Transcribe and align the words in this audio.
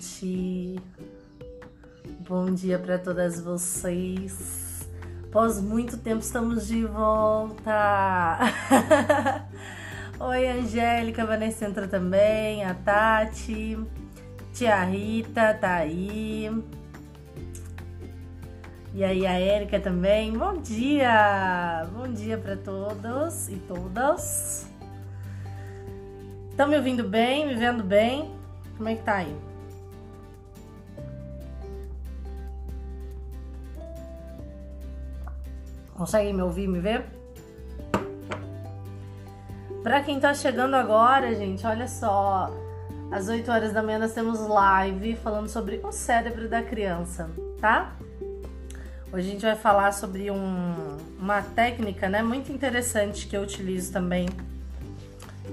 gente. 0.00 0.80
Bom 2.26 2.46
dia 2.46 2.78
para 2.78 2.98
todas 2.98 3.40
vocês. 3.40 4.88
Após 5.28 5.60
muito 5.60 5.98
tempo 5.98 6.20
estamos 6.20 6.66
de 6.66 6.84
volta. 6.86 8.38
Oi, 10.18 10.48
Angélica, 10.48 11.24
Vanessa 11.24 11.66
entra 11.66 11.86
também, 11.86 12.64
a 12.64 12.74
Tati, 12.74 13.78
tia 14.52 14.82
Rita 14.84 15.54
tá 15.54 15.74
aí. 15.74 16.50
E 18.92 19.04
aí 19.04 19.26
a 19.26 19.38
Érica 19.38 19.78
também. 19.78 20.32
Bom 20.32 20.56
dia! 20.60 21.86
Bom 21.92 22.08
dia 22.08 22.36
para 22.38 22.56
todos 22.56 23.48
e 23.48 23.56
todas. 23.56 24.68
Estão 26.50 26.66
me 26.66 26.76
ouvindo 26.76 27.04
bem? 27.04 27.46
Me 27.46 27.54
vendo 27.54 27.84
bem? 27.84 28.34
Como 28.76 28.88
é 28.88 28.96
que 28.96 29.02
tá 29.02 29.16
aí? 29.16 29.49
Conseguem 36.00 36.32
me 36.32 36.40
ouvir, 36.40 36.66
me 36.66 36.80
ver? 36.80 37.04
Para 39.82 40.02
quem 40.02 40.18
tá 40.18 40.32
chegando 40.32 40.74
agora, 40.74 41.34
gente, 41.34 41.66
olha 41.66 41.86
só. 41.86 42.50
Às 43.10 43.28
8 43.28 43.50
horas 43.50 43.74
da 43.74 43.82
manhã 43.82 43.98
nós 43.98 44.14
temos 44.14 44.40
live 44.40 45.14
falando 45.16 45.48
sobre 45.48 45.78
o 45.84 45.92
cérebro 45.92 46.48
da 46.48 46.62
criança, 46.62 47.28
tá? 47.60 47.94
Hoje 49.12 49.28
a 49.28 49.30
gente 49.32 49.42
vai 49.42 49.54
falar 49.54 49.92
sobre 49.92 50.30
um, 50.30 50.96
uma 51.18 51.42
técnica, 51.42 52.08
né, 52.08 52.22
muito 52.22 52.50
interessante 52.50 53.26
que 53.26 53.36
eu 53.36 53.42
utilizo 53.42 53.92
também 53.92 54.26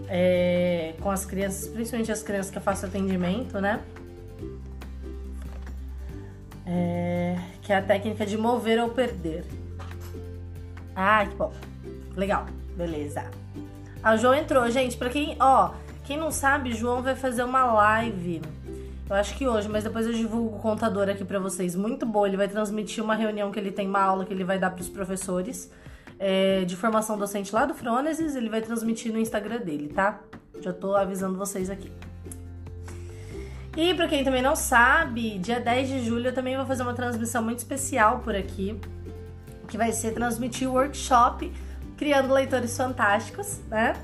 é, 0.07 0.93
com 1.01 1.11
as 1.11 1.25
crianças, 1.25 1.67
principalmente 1.67 2.09
as 2.09 2.23
crianças 2.23 2.49
que 2.49 2.57
eu 2.57 2.61
faço 2.61 2.85
atendimento, 2.85 3.59
né? 3.59 3.81
É, 6.65 7.37
que 7.61 7.73
é 7.73 7.75
a 7.75 7.81
técnica 7.81 8.25
de 8.25 8.37
mover 8.37 8.81
ou 8.81 8.87
perder. 8.87 9.43
Ah, 10.97 11.25
que 11.25 11.35
bom. 11.35 11.53
Legal. 12.15 12.47
Beleza. 12.75 13.23
A 14.03 14.17
João 14.17 14.33
entrou, 14.33 14.69
gente. 14.69 14.97
Pra 14.97 15.09
quem, 15.09 15.37
ó, 15.39 15.71
quem 16.03 16.17
não 16.17 16.31
sabe, 16.31 16.73
João 16.73 17.01
vai 17.01 17.15
fazer 17.15 17.43
uma 17.43 17.63
live. 17.71 18.41
Eu 19.09 19.15
acho 19.15 19.37
que 19.37 19.47
hoje, 19.47 19.69
mas 19.69 19.83
depois 19.85 20.05
eu 20.05 20.13
divulgo 20.13 20.57
o 20.57 20.59
contador 20.59 21.07
aqui 21.07 21.23
para 21.23 21.39
vocês. 21.39 21.75
Muito 21.75 22.05
bom. 22.05 22.25
Ele 22.25 22.35
vai 22.35 22.47
transmitir 22.47 23.01
uma 23.03 23.15
reunião 23.15 23.51
que 23.51 23.59
ele 23.59 23.71
tem, 23.71 23.87
uma 23.87 24.01
aula 24.01 24.25
que 24.25 24.33
ele 24.33 24.43
vai 24.43 24.59
dar 24.59 24.71
para 24.71 24.81
os 24.81 24.89
professores 24.89 25.71
é, 26.19 26.65
de 26.65 26.75
formação 26.75 27.17
docente 27.17 27.53
lá 27.53 27.65
do 27.65 27.73
Frônesis, 27.73 28.35
ele 28.35 28.49
vai 28.49 28.61
transmitir 28.61 29.11
no 29.11 29.19
Instagram 29.19 29.59
dele, 29.59 29.89
tá? 29.89 30.19
Já 30.59 30.73
tô 30.73 30.95
avisando 30.95 31.37
vocês 31.37 31.69
aqui. 31.69 31.91
E 33.75 33.93
para 33.93 34.07
quem 34.07 34.23
também 34.23 34.41
não 34.41 34.55
sabe, 34.55 35.37
dia 35.37 35.59
10 35.59 35.87
de 35.87 36.03
julho 36.03 36.29
eu 36.29 36.33
também 36.33 36.57
vou 36.57 36.65
fazer 36.65 36.81
uma 36.81 36.95
transmissão 36.95 37.43
muito 37.43 37.59
especial 37.59 38.19
por 38.19 38.35
aqui, 38.35 38.79
que 39.67 39.77
vai 39.77 39.91
ser 39.91 40.11
transmitir 40.11 40.69
o 40.69 40.73
workshop 40.73 41.51
Criando 41.97 42.33
Leitores 42.33 42.75
Fantásticos, 42.75 43.59
né? 43.69 43.95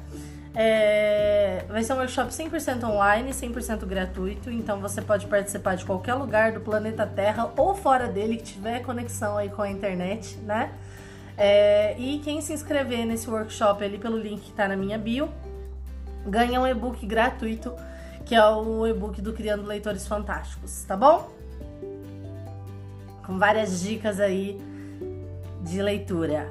É, 0.55 1.65
vai 1.67 1.83
ser 1.83 1.93
um 1.93 1.97
workshop 1.97 2.31
100% 2.31 2.83
online, 2.83 3.31
100% 3.31 3.85
gratuito, 3.85 4.51
então 4.51 4.79
você 4.79 5.01
pode 5.01 5.25
participar 5.25 5.75
de 5.75 5.83
qualquer 5.83 6.13
lugar 6.13 6.51
do 6.51 6.59
planeta 6.59 7.07
Terra 7.07 7.51
ou 7.57 7.73
fora 7.73 8.07
dele 8.07 8.37
que 8.37 8.43
tiver 8.43 8.81
conexão 8.81 9.35
aí 9.35 9.49
com 9.49 9.63
a 9.63 9.69
internet, 9.69 10.37
né? 10.39 10.71
É, 11.35 11.97
e 11.97 12.19
quem 12.19 12.39
se 12.41 12.53
inscrever 12.53 13.05
nesse 13.05 13.27
workshop 13.27 13.83
ali 13.83 13.97
pelo 13.97 14.17
link 14.17 14.41
que 14.41 14.51
está 14.51 14.67
na 14.67 14.75
minha 14.75 14.97
bio, 14.97 15.27
ganha 16.27 16.61
um 16.61 16.67
e-book 16.67 17.03
gratuito, 17.05 17.73
que 18.23 18.35
é 18.35 18.45
o 18.45 18.85
e-book 18.85 19.21
do 19.21 19.33
Criando 19.33 19.65
Leitores 19.65 20.07
Fantásticos, 20.07 20.83
tá 20.83 20.95
bom? 20.95 21.31
Com 23.25 23.39
várias 23.39 23.81
dicas 23.81 24.19
aí 24.19 24.61
de 25.63 25.81
leitura. 25.81 26.47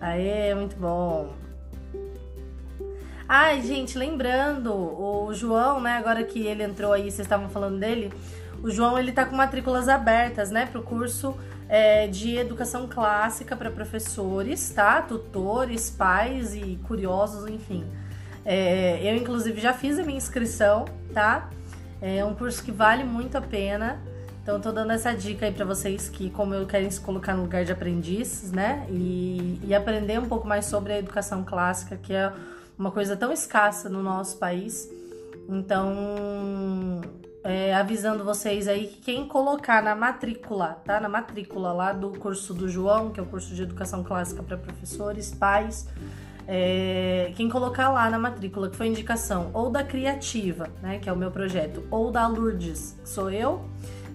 Aê, 0.00 0.54
muito 0.54 0.76
bom. 0.76 1.32
Ai, 3.26 3.62
gente, 3.62 3.96
lembrando, 3.96 4.72
o 4.72 5.32
João, 5.32 5.80
né, 5.80 5.96
agora 5.96 6.22
que 6.24 6.46
ele 6.46 6.62
entrou 6.62 6.92
aí, 6.92 7.04
vocês 7.04 7.20
estavam 7.20 7.48
falando 7.48 7.78
dele, 7.78 8.12
o 8.62 8.70
João, 8.70 8.98
ele 8.98 9.12
tá 9.12 9.24
com 9.24 9.34
matrículas 9.34 9.88
abertas, 9.88 10.50
né, 10.50 10.66
pro 10.66 10.82
curso 10.82 11.34
é, 11.68 12.06
de 12.06 12.36
educação 12.36 12.86
clássica 12.86 13.56
para 13.56 13.70
professores, 13.70 14.70
tá? 14.70 15.00
Tutores, 15.02 15.90
pais 15.90 16.54
e 16.54 16.78
curiosos, 16.86 17.48
enfim. 17.48 17.84
É, 18.44 19.00
eu, 19.02 19.16
inclusive, 19.16 19.60
já 19.60 19.72
fiz 19.72 19.98
a 19.98 20.02
minha 20.02 20.18
inscrição, 20.18 20.84
tá? 21.12 21.48
É 22.00 22.24
um 22.24 22.34
curso 22.34 22.62
que 22.62 22.70
vale 22.70 23.04
muito 23.04 23.38
a 23.38 23.40
pena. 23.40 24.02
Então, 24.44 24.60
tô 24.60 24.70
dando 24.70 24.92
essa 24.92 25.14
dica 25.14 25.46
aí 25.46 25.52
para 25.52 25.64
vocês 25.64 26.10
que, 26.10 26.28
como 26.28 26.52
eu 26.52 26.66
querem 26.66 26.90
se 26.90 27.00
colocar 27.00 27.34
no 27.34 27.44
lugar 27.44 27.64
de 27.64 27.72
aprendizes, 27.72 28.52
né? 28.52 28.86
E, 28.90 29.58
e 29.64 29.74
aprender 29.74 30.20
um 30.20 30.28
pouco 30.28 30.46
mais 30.46 30.66
sobre 30.66 30.92
a 30.92 30.98
educação 30.98 31.42
clássica, 31.42 31.96
que 31.96 32.12
é 32.12 32.30
uma 32.78 32.90
coisa 32.90 33.16
tão 33.16 33.32
escassa 33.32 33.88
no 33.88 34.02
nosso 34.02 34.36
país. 34.36 34.86
Então, 35.48 37.00
é, 37.42 37.74
avisando 37.74 38.22
vocês 38.22 38.68
aí 38.68 38.88
que 38.88 39.00
quem 39.00 39.26
colocar 39.26 39.82
na 39.82 39.94
matrícula, 39.94 40.78
tá? 40.84 41.00
Na 41.00 41.08
matrícula 41.08 41.72
lá 41.72 41.94
do 41.94 42.10
curso 42.10 42.52
do 42.52 42.68
João, 42.68 43.12
que 43.12 43.18
é 43.18 43.22
o 43.22 43.26
curso 43.26 43.54
de 43.54 43.62
educação 43.62 44.04
clássica 44.04 44.42
para 44.42 44.58
professores, 44.58 45.32
pais, 45.32 45.88
é, 46.46 47.32
quem 47.34 47.48
colocar 47.48 47.88
lá 47.88 48.10
na 48.10 48.18
matrícula, 48.18 48.68
que 48.68 48.76
foi 48.76 48.88
indicação 48.88 49.50
ou 49.54 49.70
da 49.70 49.82
Criativa, 49.82 50.68
né? 50.82 50.98
Que 50.98 51.08
é 51.08 51.12
o 51.14 51.16
meu 51.16 51.30
projeto, 51.30 51.82
ou 51.90 52.10
da 52.10 52.26
Lourdes, 52.26 52.94
que 53.02 53.08
sou 53.08 53.30
eu, 53.30 53.64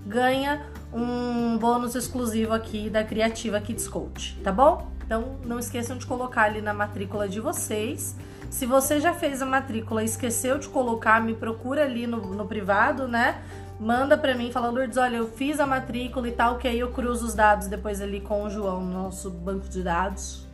ganha 0.05 0.65
um 0.93 1.57
bônus 1.57 1.95
exclusivo 1.95 2.53
aqui 2.53 2.89
da 2.89 3.03
Criativa 3.03 3.59
Kids 3.59 3.87
Coach, 3.87 4.39
tá 4.43 4.51
bom? 4.51 4.91
Então 5.05 5.37
não 5.45 5.59
esqueçam 5.59 5.97
de 5.97 6.05
colocar 6.05 6.43
ali 6.43 6.61
na 6.61 6.73
matrícula 6.73 7.27
de 7.27 7.39
vocês 7.39 8.15
se 8.49 8.65
você 8.65 8.99
já 8.99 9.13
fez 9.13 9.41
a 9.41 9.45
matrícula 9.45 10.01
e 10.01 10.05
esqueceu 10.05 10.57
de 10.57 10.67
colocar, 10.67 11.21
me 11.21 11.35
procura 11.35 11.83
ali 11.83 12.07
no, 12.07 12.17
no 12.17 12.45
privado, 12.45 13.07
né? 13.07 13.41
Manda 13.79 14.17
pra 14.17 14.35
mim, 14.35 14.51
fala, 14.51 14.69
Lourdes, 14.69 14.97
olha, 14.97 15.17
eu 15.17 15.27
fiz 15.27 15.59
a 15.59 15.67
matrícula 15.67 16.27
e 16.27 16.31
tal, 16.31 16.57
que 16.57 16.67
aí 16.67 16.79
eu 16.79 16.91
cruzo 16.91 17.25
os 17.25 17.33
dados 17.33 17.67
depois 17.67 18.01
ali 18.01 18.19
com 18.19 18.43
o 18.43 18.49
João 18.49 18.81
no 18.81 19.03
nosso 19.03 19.29
banco 19.29 19.69
de 19.69 19.83
dados. 19.83 20.47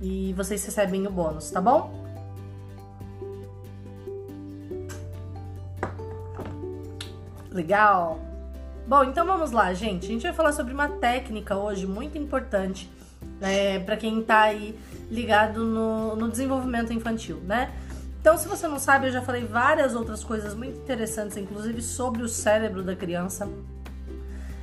E 0.00 0.32
vocês 0.34 0.64
recebem 0.64 1.06
o 1.06 1.10
bônus, 1.10 1.50
tá 1.50 1.60
bom? 1.60 2.04
Legal! 7.50 8.33
Bom, 8.86 9.04
então 9.04 9.24
vamos 9.24 9.50
lá, 9.50 9.72
gente. 9.72 10.04
A 10.04 10.08
gente 10.08 10.22
vai 10.22 10.32
falar 10.32 10.52
sobre 10.52 10.74
uma 10.74 10.88
técnica 10.88 11.56
hoje 11.56 11.86
muito 11.86 12.18
importante 12.18 12.90
é, 13.40 13.78
para 13.78 13.96
quem 13.96 14.22
tá 14.22 14.42
aí 14.42 14.78
ligado 15.10 15.64
no, 15.64 16.14
no 16.16 16.28
desenvolvimento 16.28 16.92
infantil, 16.92 17.40
né? 17.46 17.72
Então, 18.20 18.36
se 18.36 18.46
você 18.46 18.68
não 18.68 18.78
sabe, 18.78 19.06
eu 19.06 19.12
já 19.12 19.22
falei 19.22 19.44
várias 19.44 19.94
outras 19.94 20.22
coisas 20.22 20.54
muito 20.54 20.78
interessantes, 20.78 21.36
inclusive 21.36 21.80
sobre 21.80 22.22
o 22.22 22.28
cérebro 22.28 22.82
da 22.82 22.94
criança, 22.94 23.48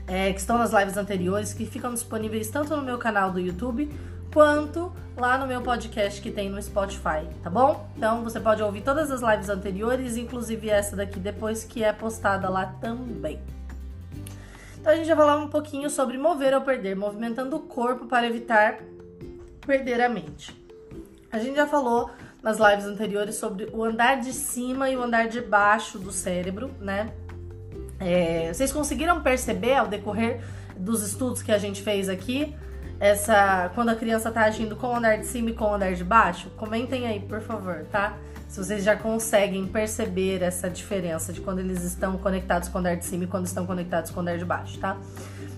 é, 0.08 0.32
que 0.32 0.40
estão 0.40 0.58
nas 0.58 0.72
lives 0.72 0.98
anteriores, 0.98 1.54
que 1.54 1.66
ficam 1.66 1.94
disponíveis 1.94 2.50
tanto 2.50 2.76
no 2.76 2.84
meu 2.84 2.98
canal 2.98 3.32
do 3.32 3.40
YouTube 3.40 3.92
quanto 4.34 4.92
lá 5.18 5.38
no 5.38 5.46
meu 5.46 5.62
podcast 5.62 6.22
que 6.22 6.32
tem 6.32 6.50
no 6.50 6.62
Spotify, 6.62 7.28
tá 7.44 7.50
bom? 7.50 7.88
Então 7.98 8.24
você 8.24 8.40
pode 8.40 8.64
ouvir 8.64 8.82
todas 8.82 9.12
as 9.12 9.22
lives 9.22 9.50
anteriores, 9.50 10.16
inclusive 10.16 10.70
essa 10.70 10.96
daqui 10.96 11.20
depois 11.20 11.64
que 11.64 11.84
é 11.84 11.92
postada 11.92 12.50
lá 12.50 12.66
também. 12.80 13.40
Então 14.82 14.94
a 14.94 14.96
gente 14.96 15.08
vai 15.10 15.16
falar 15.16 15.38
um 15.38 15.48
pouquinho 15.48 15.92
sobre 15.92 16.18
mover 16.18 16.56
ou 16.56 16.62
perder, 16.62 16.96
movimentando 16.96 17.56
o 17.56 17.60
corpo 17.60 18.08
para 18.08 18.26
evitar 18.26 18.80
perder 19.64 20.02
a 20.02 20.10
mente. 20.10 20.60
A 21.32 21.38
gente 21.38 21.56
já 21.56 21.68
falou 21.68 22.10
nas 22.42 22.58
lives 22.58 22.86
anteriores 22.86 23.36
sobre 23.36 23.70
o 23.72 23.84
andar 23.84 24.20
de 24.20 24.34
cima 24.34 24.90
e 24.90 24.98
o 24.98 25.04
andar 25.04 25.28
de 25.28 25.40
baixo 25.40 26.00
do 26.00 26.12
cérebro, 26.12 26.72
né? 26.80 27.14
É, 28.00 28.52
vocês 28.52 28.74
conseguiram 28.74 29.22
perceber 29.22 29.76
ao 29.76 29.88
decorrer 29.88 30.42
dos 30.76 31.04
estudos 31.04 31.44
que 31.44 31.52
a 31.52 31.60
gente 31.60 31.84
fez 31.84 32.10
aqui, 32.10 32.56
essa 33.00 33.72
quando 33.76 33.90
a 33.90 33.96
criança 33.96 34.30
está 34.30 34.46
agindo 34.46 34.76
com 34.76 34.88
o 34.88 34.96
andar 34.96 35.18
de 35.18 35.28
cima 35.28 35.52
e 35.52 35.54
com 35.54 35.66
o 35.66 35.74
andar 35.76 35.94
de 35.94 36.04
baixo? 36.04 36.50
Comentem 36.58 37.06
aí, 37.06 37.20
por 37.20 37.42
favor, 37.42 37.86
tá? 37.92 38.18
Se 38.52 38.58
vocês 38.58 38.84
já 38.84 38.98
conseguem 38.98 39.66
perceber 39.66 40.42
essa 40.42 40.70
diferença 40.70 41.32
de 41.32 41.40
quando 41.40 41.60
eles 41.60 41.86
estão 41.86 42.18
conectados 42.18 42.68
com 42.68 42.80
o 42.80 42.82
andar 42.82 42.98
de 42.98 43.06
cima 43.06 43.24
e 43.24 43.28
quando 43.28 43.46
estão 43.46 43.66
conectados 43.66 44.12
com 44.12 44.20
o 44.20 44.22
andar 44.22 44.38
de 44.38 44.44
baixo, 44.44 44.78
tá? 44.78 44.98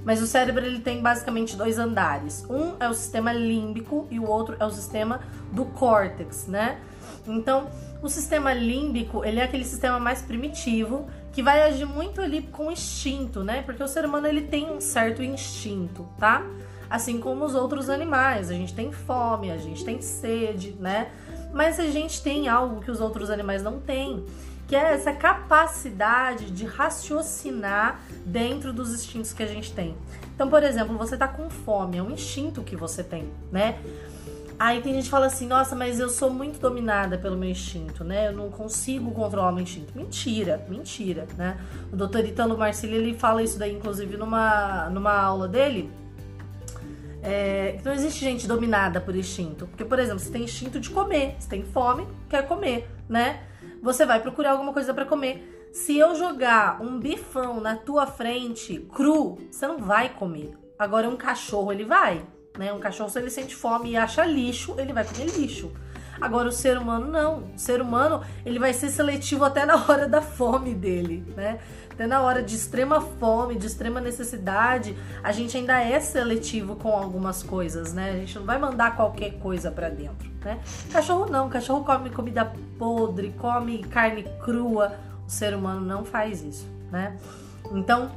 Mas 0.06 0.22
o 0.22 0.28
cérebro 0.28 0.64
ele 0.64 0.80
tem 0.80 1.02
basicamente 1.02 1.58
dois 1.58 1.80
andares. 1.80 2.46
Um 2.48 2.76
é 2.80 2.88
o 2.88 2.94
sistema 2.94 3.34
límbico 3.34 4.08
e 4.12 4.20
o 4.20 4.30
outro 4.30 4.56
é 4.60 4.66
o 4.66 4.70
sistema 4.70 5.22
do 5.52 5.66
córtex, 5.66 6.46
né? 6.46 6.78
Então, 7.26 7.68
o 8.00 8.08
sistema 8.08 8.54
límbico, 8.54 9.26
ele 9.26 9.40
é 9.40 9.44
aquele 9.44 9.66
sistema 9.66 10.00
mais 10.00 10.22
primitivo 10.22 11.08
que 11.32 11.42
vai 11.42 11.64
agir 11.64 11.88
muito 11.88 12.22
ali 12.22 12.44
com 12.44 12.72
instinto, 12.72 13.44
né? 13.44 13.64
Porque 13.64 13.82
o 13.82 13.88
ser 13.88 14.06
humano 14.06 14.28
ele 14.28 14.44
tem 14.44 14.70
um 14.70 14.80
certo 14.80 15.24
instinto, 15.24 16.08
tá? 16.20 16.46
Assim 16.88 17.20
como 17.20 17.44
os 17.44 17.56
outros 17.56 17.90
animais, 17.90 18.52
a 18.52 18.54
gente 18.54 18.76
tem 18.76 18.92
fome, 18.92 19.50
a 19.50 19.58
gente 19.58 19.84
tem 19.84 20.00
sede, 20.00 20.78
né? 20.80 21.08
Mas 21.54 21.80
a 21.80 21.88
gente 21.88 22.22
tem 22.22 22.50
algo 22.50 22.82
que 22.82 22.90
os 22.90 23.00
outros 23.00 23.30
animais 23.30 23.62
não 23.62 23.80
têm, 23.80 24.26
que 24.68 24.76
é 24.76 24.94
essa 24.94 25.14
capacidade 25.14 26.50
de 26.50 26.66
raciocinar 26.66 28.02
dentro 28.26 28.74
dos 28.74 28.94
instintos 28.94 29.32
que 29.32 29.44
a 29.44 29.48
gente 29.48 29.72
tem. 29.72 29.96
Então, 30.34 30.50
por 30.50 30.64
exemplo, 30.64 30.98
você 30.98 31.16
tá 31.16 31.28
com 31.28 31.50
fome, 31.50 31.98
é 31.98 32.04
um 32.04 32.10
instinto 32.10 32.64
que 32.64 32.76
você 32.76 33.04
tem, 33.04 33.30
né? 33.52 33.78
Aí 34.58 34.82
tem 34.82 34.94
gente 34.94 35.06
que 35.06 35.10
fala 35.10 35.26
assim, 35.26 35.48
nossa, 35.48 35.76
mas 35.76 36.00
eu 36.00 36.10
sou 36.10 36.30
muito 36.30 36.60
dominada 36.60 37.18
pelo 37.18 37.36
meu 37.36 37.50
instinto, 37.50 38.04
né? 38.04 38.28
Eu 38.28 38.34
não 38.34 38.50
consigo 38.50 39.12
controlar 39.12 39.50
o 39.50 39.54
meu 39.54 39.64
instinto. 39.64 39.92
Mentira, 39.96 40.66
mentira, 40.70 41.28
né? 41.38 41.60
O 41.92 41.96
doutor 41.96 42.24
Italo 42.24 42.58
Marcilli, 42.58 42.96
ele 42.96 43.14
fala 43.14 43.44
isso 43.44 43.60
daí, 43.60 43.74
inclusive, 43.74 44.16
numa, 44.16 44.90
numa 44.90 45.14
aula 45.14 45.48
dele. 45.48 45.92
É, 47.24 47.80
não 47.86 47.94
existe 47.94 48.20
gente 48.20 48.46
dominada 48.46 49.00
por 49.00 49.16
instinto. 49.16 49.66
Porque, 49.68 49.86
por 49.86 49.98
exemplo, 49.98 50.20
você 50.20 50.30
tem 50.30 50.44
instinto 50.44 50.80
de 50.80 50.90
comer, 50.90 51.36
você 51.40 51.50
tem 51.50 51.64
fome, 51.64 52.06
quer 52.30 52.46
comer, 52.46 52.88
né? 53.08 53.44
Você 53.82 54.06
vai 54.06 54.20
procurar 54.20 54.52
alguma 54.52 54.74
coisa 54.74 54.94
para 54.94 55.06
comer. 55.06 55.70
Se 55.72 55.98
eu 55.98 56.14
jogar 56.16 56.82
um 56.82 57.00
bifão 57.00 57.62
na 57.62 57.76
tua 57.78 58.06
frente, 58.06 58.80
cru, 58.94 59.38
você 59.50 59.66
não 59.66 59.80
vai 59.80 60.10
comer. 60.10 60.54
Agora, 60.78 61.10
um 61.10 61.16
cachorro, 61.16 61.72
ele 61.72 61.86
vai. 61.86 62.22
Né? 62.58 62.72
Um 62.74 62.80
cachorro, 62.80 63.10
se 63.10 63.18
ele 63.20 63.30
sente 63.30 63.56
fome 63.56 63.92
e 63.92 63.98
acha 63.98 64.26
lixo, 64.26 64.76
ele 64.78 64.94
vai 64.94 65.06
comer 65.06 65.26
lixo. 65.32 65.72
Agora 66.22 66.48
o 66.48 66.52
ser 66.52 66.78
humano 66.78 67.08
não. 67.08 67.44
O 67.56 67.58
ser 67.58 67.82
humano 67.82 68.22
ele 68.46 68.60
vai 68.60 68.74
ser 68.74 68.90
seletivo 68.90 69.44
até 69.44 69.66
na 69.66 69.76
hora 69.76 70.08
da 70.08 70.22
fome 70.22 70.74
dele, 70.74 71.26
né? 71.36 71.60
Até 71.92 72.08
na 72.08 72.22
hora 72.22 72.42
de 72.42 72.56
extrema 72.56 73.02
fome, 73.02 73.56
de 73.56 73.68
extrema 73.68 74.02
necessidade, 74.02 74.98
a 75.24 75.32
gente 75.32 75.56
ainda 75.56 75.80
é 75.80 76.00
seletivo 76.00 76.76
com 76.76 76.90
algumas 76.90 77.44
coisas, 77.44 77.94
né? 77.94 78.12
A 78.12 78.16
gente 78.16 78.38
não 78.38 78.46
vai 78.46 78.58
mandar 78.58 78.96
qualquer 78.96 79.34
coisa 79.40 79.70
para 79.70 79.90
dentro, 79.90 80.30
né? 80.44 80.60
Cachorro 80.92 81.30
não, 81.30 81.50
cachorro 81.50 81.84
come 81.84 82.10
comida 82.10 82.52
podre, 82.80 83.32
come 83.38 83.84
carne 83.84 84.24
crua. 84.44 84.94
O 85.28 85.30
ser 85.30 85.54
humano 85.56 85.82
não 85.82 86.04
faz 86.04 86.44
isso, 86.44 86.68
né? 86.92 87.18
Então, 87.72 88.12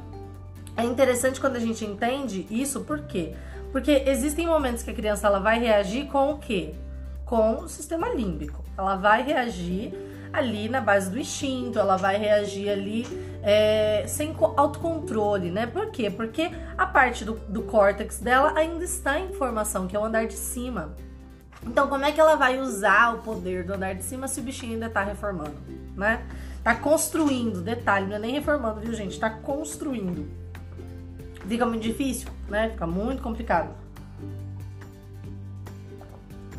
é 0.75 0.83
interessante 0.83 1.39
quando 1.39 1.55
a 1.55 1.59
gente 1.59 1.85
entende 1.85 2.45
isso, 2.49 2.81
por 2.81 3.01
quê? 3.01 3.33
Porque 3.71 4.03
existem 4.05 4.45
momentos 4.45 4.83
que 4.83 4.91
a 4.91 4.93
criança 4.93 5.27
ela 5.27 5.39
vai 5.39 5.59
reagir 5.59 6.07
com 6.07 6.31
o 6.31 6.37
quê? 6.37 6.73
Com 7.27 7.57
o 7.57 7.67
sistema 7.67 8.09
límbico. 8.09 8.63
Ela 8.77 8.95
vai 8.95 9.21
reagir 9.21 9.93
ali 10.33 10.67
na 10.69 10.81
base 10.81 11.11
do 11.11 11.19
instinto, 11.19 11.77
ela 11.77 11.97
vai 11.97 12.17
reagir 12.17 12.69
ali 12.69 13.05
é, 13.43 14.05
sem 14.07 14.35
autocontrole, 14.55 15.51
né? 15.51 15.67
Por 15.67 15.91
quê? 15.91 16.09
Porque 16.09 16.51
a 16.77 16.85
parte 16.85 17.23
do, 17.23 17.33
do 17.47 17.63
córtex 17.63 18.19
dela 18.19 18.53
ainda 18.57 18.83
está 18.83 19.19
em 19.19 19.33
formação, 19.33 19.87
que 19.87 19.95
é 19.95 19.99
o 19.99 20.05
andar 20.05 20.25
de 20.25 20.33
cima. 20.33 20.95
Então, 21.65 21.87
como 21.87 22.05
é 22.05 22.11
que 22.11 22.19
ela 22.19 22.35
vai 22.35 22.59
usar 22.59 23.15
o 23.15 23.19
poder 23.19 23.63
do 23.63 23.73
andar 23.73 23.93
de 23.93 24.03
cima 24.03 24.27
se 24.27 24.39
o 24.39 24.43
bichinho 24.43 24.73
ainda 24.73 24.87
está 24.87 25.03
reformando, 25.03 25.57
né? 25.95 26.25
Tá 26.63 26.75
construindo, 26.75 27.61
detalhe, 27.61 28.07
não 28.07 28.15
é 28.15 28.19
nem 28.19 28.33
reformando, 28.33 28.79
viu, 28.79 28.93
gente? 28.93 29.19
Tá 29.19 29.29
construindo 29.29 30.27
fica 31.47 31.65
muito 31.65 31.81
difícil, 31.81 32.29
né? 32.49 32.69
Fica 32.69 32.85
muito 32.85 33.21
complicado. 33.21 33.73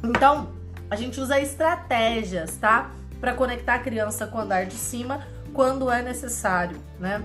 Então, 0.02 0.48
a 0.90 0.96
gente 0.96 1.20
usa 1.20 1.40
estratégias, 1.40 2.56
tá? 2.56 2.90
Para 3.20 3.34
conectar 3.34 3.74
a 3.74 3.78
criança 3.78 4.26
com 4.26 4.38
o 4.38 4.40
andar 4.40 4.66
de 4.66 4.74
cima 4.74 5.26
quando 5.52 5.90
é 5.90 6.02
necessário, 6.02 6.78
né? 6.98 7.24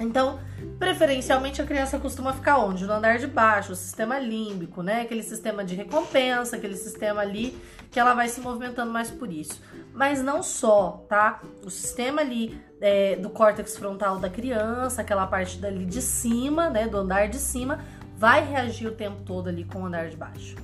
Então, 0.00 0.40
preferencialmente 0.78 1.60
a 1.60 1.66
criança 1.66 1.98
costuma 1.98 2.32
ficar 2.32 2.56
onde? 2.58 2.86
No 2.86 2.94
andar 2.94 3.18
de 3.18 3.26
baixo, 3.26 3.72
o 3.72 3.76
sistema 3.76 4.18
límbico, 4.18 4.82
né? 4.82 5.02
Aquele 5.02 5.22
sistema 5.22 5.62
de 5.62 5.74
recompensa, 5.74 6.56
aquele 6.56 6.76
sistema 6.76 7.20
ali 7.20 7.56
que 7.90 8.00
ela 8.00 8.14
vai 8.14 8.26
se 8.28 8.40
movimentando 8.40 8.90
mais 8.90 9.10
por 9.10 9.30
isso. 9.30 9.62
Mas 9.92 10.22
não 10.22 10.42
só, 10.42 11.04
tá? 11.06 11.42
O 11.62 11.68
sistema 11.68 12.22
ali 12.22 12.58
é, 12.80 13.16
do 13.16 13.28
córtex 13.28 13.76
frontal 13.76 14.18
da 14.18 14.30
criança, 14.30 15.02
aquela 15.02 15.26
parte 15.26 15.58
dali 15.58 15.84
de 15.84 16.00
cima, 16.00 16.70
né? 16.70 16.88
Do 16.88 16.96
andar 16.96 17.28
de 17.28 17.38
cima, 17.38 17.84
vai 18.16 18.42
reagir 18.42 18.86
o 18.86 18.92
tempo 18.92 19.22
todo 19.22 19.48
ali 19.48 19.64
com 19.64 19.82
o 19.82 19.86
andar 19.86 20.08
de 20.08 20.16
baixo. 20.16 20.56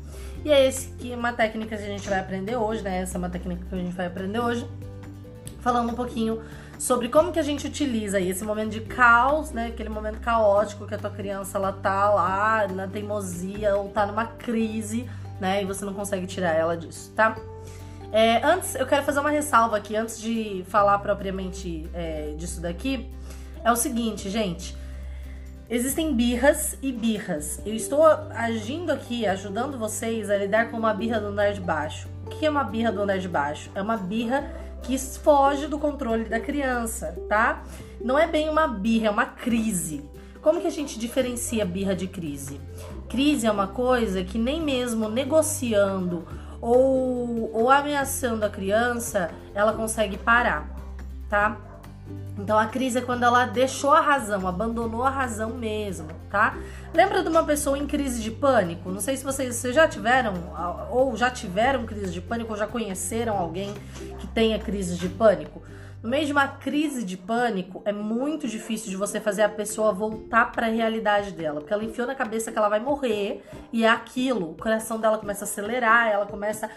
E 0.46 0.52
é 0.52 0.64
esse 0.64 0.90
que 0.90 1.12
uma 1.12 1.32
técnica 1.32 1.76
que 1.76 1.82
a 1.82 1.86
gente 1.88 2.08
vai 2.08 2.20
aprender 2.20 2.54
hoje, 2.54 2.80
né? 2.80 2.98
Essa 2.98 3.16
é 3.16 3.18
uma 3.18 3.28
técnica 3.28 3.64
que 3.68 3.74
a 3.74 3.78
gente 3.78 3.96
vai 3.96 4.06
aprender 4.06 4.38
hoje, 4.38 4.64
falando 5.58 5.90
um 5.90 5.94
pouquinho 5.96 6.40
sobre 6.78 7.08
como 7.08 7.32
que 7.32 7.40
a 7.40 7.42
gente 7.42 7.66
utiliza 7.66 8.20
esse 8.20 8.44
momento 8.44 8.70
de 8.70 8.80
caos, 8.82 9.50
né? 9.50 9.66
Aquele 9.66 9.88
momento 9.88 10.20
caótico 10.20 10.86
que 10.86 10.94
a 10.94 10.98
tua 10.98 11.10
criança 11.10 11.58
ela 11.58 11.72
tá 11.72 12.10
lá 12.10 12.68
na 12.68 12.86
teimosia 12.86 13.74
ou 13.74 13.88
tá 13.88 14.06
numa 14.06 14.24
crise, 14.24 15.10
né? 15.40 15.64
E 15.64 15.66
você 15.66 15.84
não 15.84 15.92
consegue 15.92 16.28
tirar 16.28 16.52
ela 16.52 16.76
disso, 16.76 17.12
tá? 17.16 17.36
É, 18.12 18.40
antes, 18.46 18.76
eu 18.76 18.86
quero 18.86 19.02
fazer 19.02 19.18
uma 19.18 19.30
ressalva 19.30 19.76
aqui, 19.76 19.96
antes 19.96 20.20
de 20.20 20.64
falar 20.68 21.00
propriamente 21.00 21.90
é, 21.92 22.34
disso 22.38 22.60
daqui. 22.60 23.10
É 23.64 23.72
o 23.72 23.74
seguinte, 23.74 24.30
gente. 24.30 24.76
Existem 25.68 26.14
birras 26.14 26.78
e 26.80 26.92
birras. 26.92 27.60
Eu 27.66 27.74
estou 27.74 28.06
agindo 28.06 28.92
aqui, 28.92 29.26
ajudando 29.26 29.76
vocês 29.76 30.30
a 30.30 30.36
lidar 30.36 30.70
com 30.70 30.76
uma 30.76 30.94
birra 30.94 31.18
do 31.18 31.26
andar 31.26 31.52
de 31.52 31.60
baixo. 31.60 32.08
O 32.24 32.30
que 32.30 32.46
é 32.46 32.50
uma 32.50 32.62
birra 32.62 32.92
do 32.92 33.02
andar 33.02 33.18
de 33.18 33.28
baixo? 33.28 33.68
É 33.74 33.82
uma 33.82 33.96
birra 33.96 34.48
que 34.84 34.96
foge 34.96 35.66
do 35.66 35.76
controle 35.76 36.26
da 36.26 36.38
criança, 36.38 37.18
tá? 37.28 37.64
Não 38.00 38.16
é 38.16 38.28
bem 38.28 38.48
uma 38.48 38.68
birra, 38.68 39.08
é 39.08 39.10
uma 39.10 39.26
crise. 39.26 40.08
Como 40.40 40.60
que 40.60 40.68
a 40.68 40.70
gente 40.70 41.00
diferencia 41.00 41.64
birra 41.64 41.96
de 41.96 42.06
crise? 42.06 42.60
Crise 43.08 43.48
é 43.48 43.50
uma 43.50 43.66
coisa 43.66 44.22
que 44.22 44.38
nem 44.38 44.62
mesmo 44.62 45.08
negociando 45.08 46.24
ou, 46.60 47.50
ou 47.52 47.70
ameaçando 47.72 48.44
a 48.44 48.48
criança, 48.48 49.32
ela 49.52 49.72
consegue 49.72 50.16
parar, 50.16 50.70
tá? 51.28 51.56
Então 52.38 52.58
a 52.58 52.66
crise 52.66 52.98
é 52.98 53.00
quando 53.00 53.22
ela 53.22 53.46
deixou 53.46 53.92
a 53.92 54.00
razão, 54.00 54.46
abandonou 54.46 55.02
a 55.02 55.10
razão 55.10 55.50
mesmo, 55.50 56.08
tá? 56.30 56.56
Lembra 56.92 57.22
de 57.22 57.28
uma 57.28 57.42
pessoa 57.42 57.78
em 57.78 57.86
crise 57.86 58.22
de 58.22 58.30
pânico? 58.30 58.90
Não 58.90 59.00
sei 59.00 59.16
se 59.16 59.24
vocês, 59.24 59.56
vocês 59.56 59.74
já 59.74 59.88
tiveram 59.88 60.34
ou 60.90 61.16
já 61.16 61.30
tiveram 61.30 61.86
crise 61.86 62.12
de 62.12 62.20
pânico 62.20 62.52
ou 62.52 62.58
já 62.58 62.66
conheceram 62.66 63.36
alguém 63.36 63.72
que 64.18 64.26
tenha 64.26 64.58
crise 64.58 64.96
de 64.96 65.08
pânico. 65.08 65.62
No 66.02 66.10
meio 66.10 66.26
de 66.26 66.30
uma 66.30 66.46
crise 66.46 67.02
de 67.02 67.16
pânico, 67.16 67.82
é 67.84 67.90
muito 67.90 68.46
difícil 68.46 68.90
de 68.90 68.96
você 68.96 69.18
fazer 69.18 69.42
a 69.42 69.48
pessoa 69.48 69.92
voltar 69.92 70.52
para 70.52 70.66
a 70.66 70.70
realidade 70.70 71.32
dela, 71.32 71.58
porque 71.58 71.72
ela 71.72 71.82
enfiou 71.82 72.06
na 72.06 72.14
cabeça 72.14 72.52
que 72.52 72.58
ela 72.58 72.68
vai 72.68 72.78
morrer 72.78 73.42
e 73.72 73.84
é 73.84 73.88
aquilo. 73.88 74.52
O 74.52 74.54
coração 74.54 75.00
dela 75.00 75.18
começa 75.18 75.44
a 75.44 75.48
acelerar, 75.48 76.06
ela 76.06 76.26
começa 76.26 76.70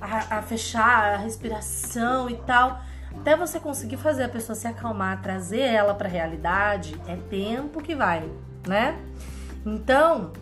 a, 0.00 0.38
a 0.38 0.42
fechar 0.42 1.14
a 1.14 1.16
respiração 1.16 2.28
e 2.28 2.36
tal. 2.38 2.82
Até 3.20 3.36
você 3.36 3.58
conseguir 3.58 3.96
fazer 3.96 4.24
a 4.24 4.28
pessoa 4.28 4.54
se 4.54 4.66
acalmar, 4.66 5.22
trazer 5.22 5.60
ela 5.60 5.94
para 5.94 6.08
a 6.08 6.10
realidade, 6.10 7.00
é 7.06 7.16
tempo 7.16 7.82
que 7.82 7.94
vai, 7.94 8.28
né? 8.66 8.98
Então, 9.64 10.32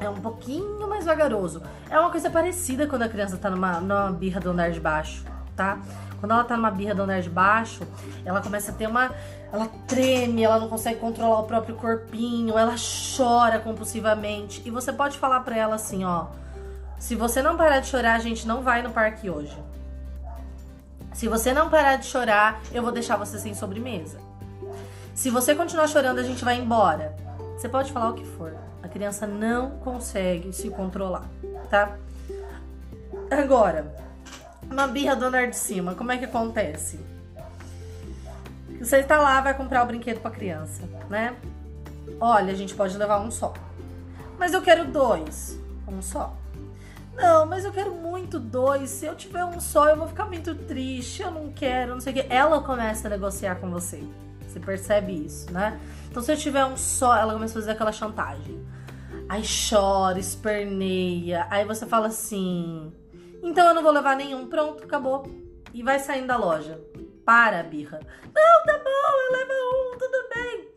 é 0.00 0.08
um 0.08 0.20
pouquinho 0.20 0.88
mais 0.88 1.04
vagaroso. 1.04 1.62
É 1.88 1.98
uma 1.98 2.10
coisa 2.10 2.30
parecida 2.30 2.86
quando 2.86 3.02
a 3.02 3.08
criança 3.08 3.36
tá 3.36 3.50
numa, 3.50 3.80
numa 3.80 4.10
birra 4.10 4.40
do 4.40 4.50
andar 4.50 4.70
de 4.70 4.80
baixo, 4.80 5.24
tá? 5.54 5.78
Quando 6.18 6.32
ela 6.32 6.44
tá 6.44 6.56
numa 6.56 6.70
birra 6.70 6.94
do 6.94 7.02
andar 7.02 7.20
de 7.20 7.30
baixo, 7.30 7.86
ela 8.24 8.42
começa 8.42 8.70
a 8.70 8.74
ter 8.74 8.86
uma. 8.86 9.10
Ela 9.52 9.68
treme, 9.88 10.42
ela 10.42 10.60
não 10.60 10.68
consegue 10.68 11.00
controlar 11.00 11.40
o 11.40 11.44
próprio 11.44 11.74
corpinho, 11.74 12.58
ela 12.58 12.74
chora 13.16 13.58
compulsivamente. 13.58 14.62
E 14.64 14.70
você 14.70 14.92
pode 14.92 15.18
falar 15.18 15.40
pra 15.40 15.56
ela 15.56 15.76
assim: 15.76 16.04
ó, 16.04 16.26
se 16.98 17.14
você 17.14 17.40
não 17.40 17.56
parar 17.56 17.80
de 17.80 17.86
chorar, 17.86 18.14
a 18.14 18.18
gente 18.18 18.46
não 18.46 18.62
vai 18.62 18.82
no 18.82 18.90
parque 18.90 19.30
hoje. 19.30 19.56
Se 21.12 21.28
você 21.28 21.52
não 21.52 21.68
parar 21.68 21.96
de 21.96 22.06
chorar, 22.06 22.60
eu 22.72 22.82
vou 22.82 22.92
deixar 22.92 23.16
você 23.16 23.38
sem 23.38 23.54
sobremesa. 23.54 24.18
Se 25.14 25.28
você 25.28 25.54
continuar 25.54 25.86
chorando, 25.86 26.18
a 26.18 26.22
gente 26.22 26.44
vai 26.44 26.58
embora. 26.58 27.14
Você 27.56 27.68
pode 27.68 27.92
falar 27.92 28.10
o 28.10 28.14
que 28.14 28.24
for. 28.24 28.56
A 28.82 28.88
criança 28.88 29.26
não 29.26 29.70
consegue 29.80 30.52
se 30.52 30.70
controlar, 30.70 31.28
tá? 31.68 31.96
Agora, 33.30 33.94
uma 34.70 34.86
birra 34.86 35.14
do 35.14 35.26
andar 35.26 35.48
de 35.48 35.56
cima, 35.56 35.94
como 35.94 36.10
é 36.12 36.16
que 36.16 36.24
acontece? 36.24 36.98
Você 38.80 38.98
está 38.98 39.18
lá, 39.18 39.40
vai 39.40 39.52
comprar 39.52 39.82
o 39.82 39.86
brinquedo 39.86 40.20
para 40.20 40.30
criança, 40.30 40.82
né? 41.08 41.36
Olha, 42.18 42.52
a 42.52 42.56
gente 42.56 42.74
pode 42.74 42.96
levar 42.96 43.20
um 43.20 43.30
só. 43.30 43.52
Mas 44.38 44.54
eu 44.54 44.62
quero 44.62 44.86
dois. 44.86 45.58
Um 45.86 46.00
só. 46.00 46.34
Não, 47.20 47.44
mas 47.44 47.66
eu 47.66 47.72
quero 47.72 47.94
muito 47.94 48.40
dois. 48.40 48.88
Se 48.88 49.04
eu 49.04 49.14
tiver 49.14 49.44
um 49.44 49.60
só, 49.60 49.90
eu 49.90 49.96
vou 49.96 50.08
ficar 50.08 50.24
muito 50.24 50.54
triste. 50.54 51.20
Eu 51.20 51.30
não 51.30 51.52
quero, 51.52 51.92
não 51.92 52.00
sei 52.00 52.12
o 52.12 52.16
que. 52.16 52.26
Ela 52.32 52.62
começa 52.62 53.08
a 53.08 53.10
negociar 53.10 53.56
com 53.56 53.70
você. 53.70 54.02
Você 54.48 54.58
percebe 54.58 55.12
isso, 55.26 55.52
né? 55.52 55.78
Então, 56.10 56.22
se 56.22 56.32
eu 56.32 56.36
tiver 56.36 56.64
um 56.64 56.78
só, 56.78 57.14
ela 57.14 57.34
começa 57.34 57.58
a 57.58 57.60
fazer 57.60 57.72
aquela 57.72 57.92
chantagem. 57.92 58.66
Aí 59.28 59.42
chora, 59.44 60.18
esperneia. 60.18 61.46
Aí 61.50 61.64
você 61.66 61.84
fala 61.84 62.06
assim: 62.06 62.90
então 63.42 63.68
eu 63.68 63.74
não 63.74 63.82
vou 63.82 63.92
levar 63.92 64.16
nenhum. 64.16 64.46
Pronto, 64.46 64.84
acabou. 64.84 65.30
E 65.74 65.82
vai 65.82 65.98
saindo 65.98 66.26
da 66.26 66.38
loja. 66.38 66.80
Para, 67.24 67.62
birra. 67.62 68.00
Não, 68.24 68.64
tá 68.64 68.78
bom, 68.82 69.20
eu 69.20 69.32
levo 69.38 69.52
um, 69.52 69.98
tudo 69.98 70.28
bem. 70.34 70.68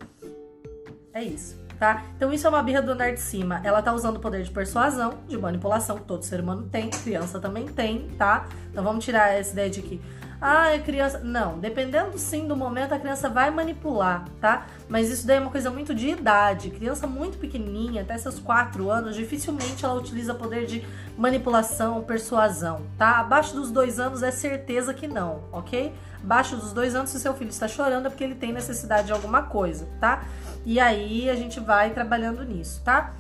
É 1.14 1.24
isso 1.24 1.63
tá? 1.84 2.02
Então 2.16 2.32
isso 2.32 2.48
é 2.48 2.50
uma 2.50 2.64
birra 2.64 2.82
do 2.82 2.94
andar 2.94 3.12
de 3.12 3.20
cima. 3.20 3.60
Ela 3.62 3.82
tá 3.82 3.92
usando 3.92 4.16
o 4.16 4.20
poder 4.22 4.42
de 4.42 4.50
persuasão, 4.50 5.16
de 5.28 5.38
manipulação, 5.38 5.98
que 5.98 6.06
todo 6.06 6.24
ser 6.24 6.40
humano 6.40 6.64
tem, 6.72 6.90
criança 6.90 7.42
também 7.42 7.66
tem, 7.66 8.08
tá? 8.18 8.48
Então 8.72 8.82
vamos 8.82 9.04
tirar 9.04 9.34
essa 9.34 9.52
ideia 9.52 9.70
de 9.70 9.82
que 9.82 10.02
Ah, 10.46 10.74
a 10.74 10.80
criança. 10.80 11.20
Não, 11.20 11.58
dependendo 11.58 12.18
sim 12.18 12.48
do 12.48 12.56
momento, 12.56 12.94
a 12.94 13.00
criança 13.00 13.30
vai 13.30 13.50
manipular, 13.50 14.26
tá? 14.42 14.66
Mas 14.90 15.10
isso 15.10 15.26
daí 15.26 15.38
é 15.38 15.40
uma 15.40 15.50
coisa 15.50 15.72
muito 15.72 15.96
de 15.96 16.10
idade. 16.10 16.70
Criança 16.70 17.08
muito 17.08 17.38
pequenininha, 17.38 18.02
até 18.02 18.18
seus 18.18 18.40
4 18.40 18.90
anos, 18.92 19.16
dificilmente 19.16 19.86
ela 19.86 19.94
utiliza 19.94 20.34
poder 20.34 20.66
de 20.66 20.86
manipulação, 21.18 22.02
persuasão, 22.04 22.82
tá? 22.98 23.20
Abaixo 23.20 23.56
dos 23.56 23.72
2 23.72 24.02
anos 24.02 24.22
é 24.22 24.32
certeza 24.32 24.94
que 24.94 25.08
não, 25.08 25.46
ok? 25.50 25.94
Abaixo 26.24 26.56
dos 26.56 26.72
2 26.72 26.96
anos, 26.96 27.10
se 27.10 27.20
seu 27.20 27.34
filho 27.34 27.50
está 27.50 27.68
chorando, 27.68 28.06
é 28.06 28.10
porque 28.10 28.24
ele 28.24 28.36
tem 28.36 28.54
necessidade 28.54 29.08
de 29.08 29.12
alguma 29.12 29.44
coisa, 29.44 29.88
tá? 30.00 30.24
E 30.66 30.80
aí 30.80 31.30
a 31.30 31.36
gente 31.36 31.60
vai 31.60 31.90
trabalhando 31.90 32.44
nisso, 32.44 32.82
tá? 32.84 33.14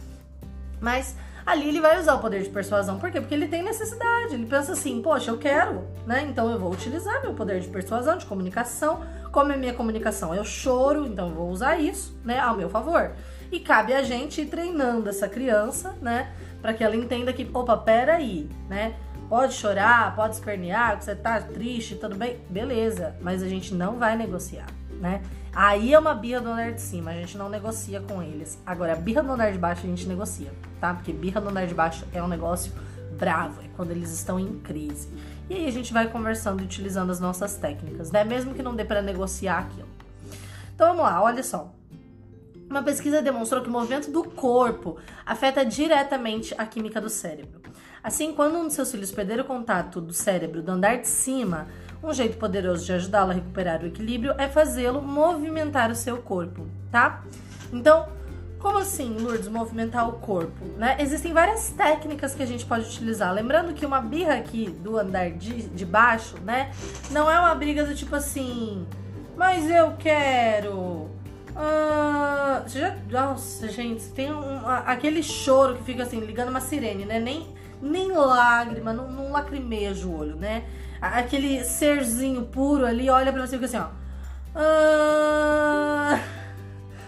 Mas 0.79 1.15
ali 1.45 1.67
ele 1.67 1.81
vai 1.81 1.99
usar 1.99 2.15
o 2.15 2.19
poder 2.19 2.41
de 2.41 2.49
persuasão. 2.49 2.97
Por 2.97 3.11
quê? 3.11 3.19
Porque 3.19 3.35
ele 3.35 3.49
tem 3.49 3.61
necessidade. 3.61 4.33
Ele 4.33 4.45
pensa 4.45 4.71
assim, 4.71 5.01
poxa, 5.01 5.31
eu 5.31 5.37
quero, 5.37 5.83
né? 6.07 6.25
Então 6.29 6.49
eu 6.49 6.57
vou 6.57 6.71
utilizar 6.71 7.21
meu 7.21 7.33
poder 7.33 7.59
de 7.59 7.67
persuasão, 7.67 8.17
de 8.17 8.25
comunicação. 8.25 9.05
Como 9.31 9.51
é 9.51 9.57
minha 9.57 9.73
comunicação? 9.73 10.33
Eu 10.33 10.45
choro, 10.45 11.05
então 11.05 11.27
eu 11.29 11.35
vou 11.35 11.49
usar 11.49 11.77
isso, 11.77 12.17
né, 12.23 12.39
ao 12.39 12.55
meu 12.55 12.69
favor. 12.69 13.11
E 13.51 13.59
cabe 13.59 13.93
a 13.93 14.03
gente 14.03 14.41
ir 14.41 14.45
treinando 14.45 15.09
essa 15.09 15.27
criança, 15.27 15.95
né, 16.01 16.31
para 16.61 16.73
que 16.73 16.83
ela 16.83 16.95
entenda 16.95 17.33
que, 17.33 17.49
opa, 17.53 17.75
peraí, 17.75 18.49
né? 18.69 18.93
Pode 19.33 19.55
chorar, 19.55 20.15
pode 20.15 20.35
espernear, 20.35 20.95
que 20.95 21.05
você 21.05 21.15
tá 21.15 21.41
triste, 21.41 21.95
tudo 21.95 22.15
bem, 22.15 22.39
beleza, 22.51 23.15
mas 23.19 23.41
a 23.41 23.49
gente 23.49 23.73
não 23.73 23.97
vai 23.97 24.15
negociar, 24.15 24.67
né? 25.01 25.23
Aí 25.51 25.91
é 25.91 25.97
uma 25.97 26.13
birra 26.13 26.39
do 26.39 26.49
andar 26.49 26.71
de 26.71 26.79
cima, 26.79 27.09
a 27.09 27.15
gente 27.15 27.35
não 27.35 27.49
negocia 27.49 27.99
com 27.99 28.21
eles. 28.21 28.61
Agora, 28.63 28.93
a 28.93 28.95
birra 28.95 29.23
do 29.23 29.31
andar 29.31 29.51
de 29.51 29.57
baixo 29.57 29.87
a 29.87 29.89
gente 29.89 30.07
negocia, 30.07 30.53
tá? 30.79 30.93
Porque 30.93 31.11
birra 31.11 31.41
do 31.41 31.49
andar 31.49 31.65
de 31.65 31.73
baixo 31.73 32.05
é 32.13 32.21
um 32.21 32.27
negócio 32.27 32.71
bravo, 33.17 33.59
é 33.63 33.69
quando 33.75 33.89
eles 33.89 34.11
estão 34.11 34.39
em 34.39 34.59
crise. 34.59 35.09
E 35.49 35.55
aí 35.55 35.67
a 35.67 35.71
gente 35.71 35.91
vai 35.91 36.07
conversando 36.07 36.61
e 36.61 36.65
utilizando 36.65 37.09
as 37.11 37.19
nossas 37.19 37.55
técnicas, 37.55 38.11
né? 38.11 38.23
Mesmo 38.23 38.53
que 38.53 38.61
não 38.61 38.75
dê 38.75 38.85
para 38.85 39.01
negociar 39.01 39.61
aquilo. 39.61 39.89
Então 40.75 40.89
vamos 40.89 41.05
lá, 41.05 41.23
olha 41.23 41.41
só. 41.41 41.73
Uma 42.69 42.83
pesquisa 42.83 43.19
demonstrou 43.19 43.63
que 43.63 43.69
o 43.69 43.71
movimento 43.71 44.11
do 44.11 44.23
corpo 44.23 44.99
afeta 45.25 45.65
diretamente 45.65 46.53
a 46.55 46.67
química 46.67 47.01
do 47.01 47.09
cérebro. 47.09 47.63
Assim, 48.03 48.33
quando 48.33 48.57
um 48.57 48.63
dos 48.65 48.73
seus 48.73 48.91
filhos 48.91 49.11
perder 49.11 49.39
o 49.39 49.45
contato 49.45 50.01
do 50.01 50.11
cérebro 50.11 50.61
do 50.61 50.71
andar 50.71 50.97
de 50.97 51.07
cima, 51.07 51.67
um 52.03 52.13
jeito 52.13 52.37
poderoso 52.37 52.85
de 52.85 52.91
ajudá-lo 52.91 53.31
a 53.31 53.33
recuperar 53.33 53.81
o 53.81 53.85
equilíbrio 53.85 54.35
é 54.37 54.49
fazê-lo 54.49 55.01
movimentar 55.01 55.89
o 55.89 55.95
seu 55.95 56.17
corpo, 56.17 56.67
tá? 56.91 57.23
Então, 57.71 58.07
como 58.59 58.77
assim, 58.77 59.17
Lourdes, 59.17 59.47
movimentar 59.47 60.07
o 60.07 60.13
corpo? 60.13 60.65
Né? 60.77 60.97
Existem 60.99 61.33
várias 61.33 61.69
técnicas 61.71 62.35
que 62.35 62.43
a 62.43 62.45
gente 62.45 62.65
pode 62.65 62.85
utilizar. 62.85 63.33
Lembrando 63.33 63.73
que 63.73 63.85
uma 63.85 63.99
birra 64.01 64.35
aqui 64.35 64.69
do 64.69 64.97
andar 64.97 65.31
de, 65.31 65.63
de 65.69 65.85
baixo, 65.85 66.37
né? 66.43 66.71
Não 67.11 67.29
é 67.29 67.39
uma 67.39 67.55
briga 67.55 67.85
do 67.85 67.95
tipo 67.95 68.15
assim, 68.15 68.85
mas 69.35 69.69
eu 69.69 69.93
quero. 69.97 71.09
Ah, 71.55 72.63
já, 72.67 72.95
nossa, 73.09 73.67
gente, 73.67 74.05
tem 74.09 74.33
um, 74.33 74.65
aquele 74.65 75.21
choro 75.21 75.75
que 75.75 75.83
fica 75.83 76.03
assim, 76.03 76.19
ligando 76.21 76.49
uma 76.49 76.61
sirene, 76.61 77.05
né? 77.05 77.19
Nem, 77.19 77.47
nem 77.83 78.11
lágrima, 78.11 78.93
não, 78.93 79.11
não 79.11 79.31
lacrimeja 79.31 80.07
o 80.07 80.17
olho, 80.17 80.35
né? 80.35 80.63
aquele 81.11 81.63
serzinho 81.65 82.43
puro 82.43 82.85
ali 82.85 83.09
olha 83.09 83.33
pra 83.33 83.45
você 83.45 83.57
e 83.57 83.59
fica 83.59 83.65
assim, 83.65 83.77
ó. 83.77 83.89
Ah... 84.55 86.19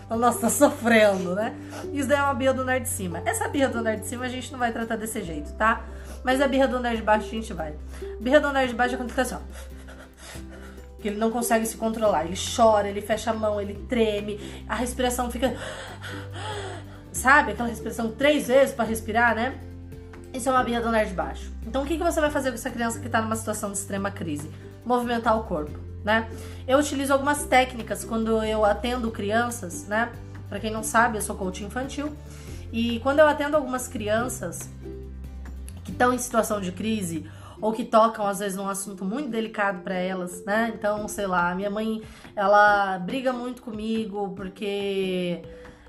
Nossa, 0.15 0.41
tá 0.41 0.49
sofrendo, 0.49 1.33
né? 1.33 1.55
Isso 1.91 2.07
daí 2.07 2.19
é 2.19 2.21
uma 2.21 2.33
birra 2.33 2.53
do 2.53 2.61
andar 2.61 2.79
de 2.79 2.87
cima. 2.87 3.21
Essa 3.25 3.47
birra 3.47 3.69
do 3.69 3.79
andar 3.79 3.95
de 3.95 4.05
cima 4.05 4.25
a 4.25 4.29
gente 4.29 4.51
não 4.51 4.59
vai 4.59 4.71
tratar 4.71 4.97
desse 4.97 5.23
jeito, 5.23 5.51
tá? 5.53 5.83
Mas 6.23 6.41
a 6.41 6.47
birra 6.47 6.67
do 6.67 6.77
andar 6.77 6.95
de 6.95 7.01
baixo 7.01 7.25
a 7.25 7.29
gente 7.29 7.51
vai. 7.53 7.73
Birra 8.19 8.39
do 8.39 8.47
andar 8.47 8.67
de 8.67 8.75
baixo 8.75 8.93
é 8.93 8.97
quando 8.97 9.09
fica 9.09 9.23
assim, 9.23 9.35
ó. 9.35 9.39
Que 11.01 11.07
ele 11.07 11.17
não 11.17 11.31
consegue 11.31 11.65
se 11.65 11.75
controlar. 11.75 12.25
Ele 12.25 12.35
chora, 12.35 12.87
ele 12.87 13.01
fecha 13.01 13.31
a 13.31 13.33
mão, 13.33 13.59
ele 13.59 13.73
treme, 13.89 14.39
a 14.67 14.75
respiração 14.75 15.31
fica. 15.31 15.55
Sabe? 17.11 17.53
Aquela 17.53 17.69
respiração 17.69 18.11
três 18.11 18.47
vezes 18.47 18.75
para 18.75 18.85
respirar, 18.85 19.33
né? 19.35 19.59
Isso 20.35 20.49
é 20.49 20.51
uma 20.51 20.63
birra 20.63 20.81
do 20.81 20.91
de 20.91 21.13
baixo. 21.13 21.49
Então, 21.65 21.83
o 21.83 21.85
que, 21.85 21.97
que 21.97 22.03
você 22.03 22.19
vai 22.19 22.29
fazer 22.29 22.49
com 22.49 22.55
essa 22.55 22.69
criança 22.69 22.99
que 22.99 23.05
está 23.05 23.21
numa 23.21 23.37
situação 23.37 23.71
de 23.71 23.77
extrema 23.77 24.11
crise? 24.11 24.51
Movimentar 24.85 25.39
o 25.39 25.43
corpo, 25.43 25.79
né? 26.03 26.29
Eu 26.67 26.77
utilizo 26.77 27.13
algumas 27.13 27.45
técnicas 27.45 28.03
quando 28.03 28.43
eu 28.43 28.65
atendo 28.65 29.09
crianças, 29.11 29.87
né? 29.87 30.11
Para 30.49 30.59
quem 30.59 30.71
não 30.71 30.83
sabe, 30.83 31.17
eu 31.17 31.21
sou 31.21 31.37
coach 31.37 31.63
infantil. 31.63 32.11
E 32.69 32.99
quando 32.99 33.19
eu 33.19 33.27
atendo 33.27 33.55
algumas 33.55 33.87
crianças 33.87 34.69
que 35.85 35.91
estão 35.91 36.13
em 36.13 36.17
situação 36.17 36.59
de 36.59 36.73
crise 36.73 37.29
ou 37.61 37.71
que 37.71 37.85
tocam 37.85 38.27
às 38.27 38.39
vezes 38.39 38.57
num 38.57 38.67
assunto 38.67 39.05
muito 39.05 39.29
delicado 39.29 39.83
para 39.83 39.95
elas, 39.95 40.43
né? 40.43 40.73
Então, 40.77 41.07
sei 41.07 41.27
lá, 41.27 41.55
minha 41.55 41.69
mãe, 41.69 42.01
ela 42.35 42.99
briga 42.99 43.31
muito 43.31 43.61
comigo 43.61 44.33
porque 44.35 45.41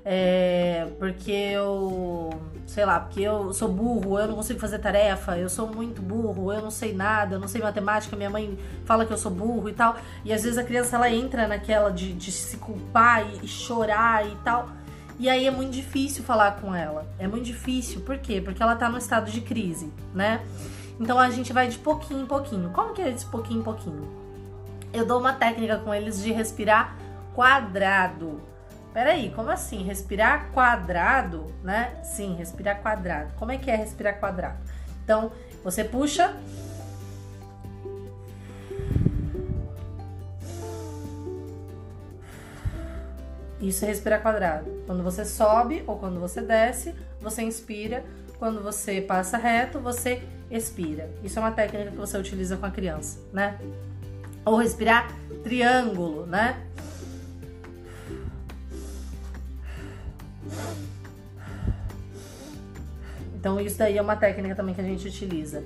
é, 0.09 0.87
porque 0.99 1.31
eu, 1.31 2.29
sei 2.65 2.85
lá, 2.85 2.97
porque 2.97 3.19
eu 3.19 3.51
sou 3.51 3.67
burro, 3.67 4.17
eu 4.17 4.29
não 4.29 4.35
consigo 4.35 4.57
fazer 4.57 4.79
tarefa, 4.79 5.37
eu 5.37 5.49
sou 5.49 5.67
muito 5.67 6.01
burro, 6.01 6.53
eu 6.53 6.61
não 6.61 6.71
sei 6.71 6.93
nada, 6.93 7.35
eu 7.35 7.39
não 7.41 7.47
sei 7.49 7.61
matemática, 7.61 8.15
minha 8.15 8.29
mãe 8.29 8.57
fala 8.85 9.05
que 9.05 9.11
eu 9.11 9.17
sou 9.17 9.29
burro 9.29 9.67
e 9.67 9.73
tal. 9.73 9.97
E 10.23 10.31
às 10.31 10.43
vezes 10.43 10.57
a 10.57 10.63
criança 10.63 10.95
ela 10.95 11.11
entra 11.11 11.45
naquela 11.45 11.89
de, 11.91 12.13
de 12.13 12.31
se 12.31 12.55
culpar 12.55 13.27
e, 13.27 13.43
e 13.43 13.47
chorar 13.49 14.25
e 14.25 14.33
tal. 14.45 14.69
E 15.19 15.27
aí 15.27 15.45
é 15.45 15.51
muito 15.51 15.73
difícil 15.73 16.23
falar 16.23 16.53
com 16.61 16.73
ela. 16.73 17.05
É 17.19 17.27
muito 17.27 17.43
difícil, 17.43 17.99
por 17.99 18.17
quê? 18.17 18.39
Porque 18.39 18.63
ela 18.63 18.77
tá 18.77 18.87
no 18.87 18.97
estado 18.97 19.29
de 19.29 19.41
crise, 19.41 19.91
né? 20.15 20.41
Então 20.97 21.19
a 21.19 21.29
gente 21.29 21.51
vai 21.51 21.67
de 21.67 21.77
pouquinho 21.79 22.21
em 22.21 22.25
pouquinho. 22.25 22.69
Como 22.69 22.93
que 22.93 23.01
é 23.01 23.11
de 23.11 23.25
pouquinho 23.25 23.59
em 23.59 23.63
pouquinho? 23.63 24.07
Eu 24.93 25.05
dou 25.05 25.19
uma 25.19 25.33
técnica 25.33 25.77
com 25.79 25.93
eles 25.93 26.23
de 26.23 26.31
respirar 26.31 26.95
quadrado. 27.35 28.39
Peraí, 28.93 29.31
como 29.35 29.49
assim? 29.49 29.83
Respirar 29.83 30.49
quadrado, 30.51 31.53
né? 31.63 31.99
Sim, 32.03 32.35
respirar 32.35 32.81
quadrado. 32.81 33.33
Como 33.35 33.51
é 33.51 33.57
que 33.57 33.69
é 33.69 33.75
respirar 33.75 34.19
quadrado? 34.19 34.57
Então, 35.03 35.31
você 35.63 35.83
puxa. 35.83 36.35
Isso 43.61 43.85
é 43.85 43.87
respirar 43.87 44.21
quadrado. 44.21 44.83
Quando 44.85 45.03
você 45.03 45.25
sobe 45.25 45.83
ou 45.87 45.97
quando 45.97 46.19
você 46.19 46.41
desce, 46.41 46.95
você 47.19 47.41
inspira. 47.41 48.03
Quando 48.39 48.61
você 48.61 49.01
passa 49.01 49.37
reto, 49.37 49.79
você 49.79 50.21
expira. 50.49 51.09
Isso 51.23 51.39
é 51.39 51.41
uma 51.41 51.51
técnica 51.51 51.91
que 51.91 51.97
você 51.97 52.17
utiliza 52.17 52.57
com 52.57 52.65
a 52.65 52.71
criança, 52.71 53.19
né? 53.33 53.59
Ou 54.45 54.55
respirar 54.55 55.11
triângulo, 55.43 56.25
né? 56.25 56.63
Então, 63.37 63.59
isso 63.59 63.77
daí 63.77 63.97
é 63.97 64.01
uma 64.01 64.15
técnica 64.15 64.55
também 64.55 64.73
que 64.73 64.81
a 64.81 64.83
gente 64.83 65.07
utiliza. 65.07 65.63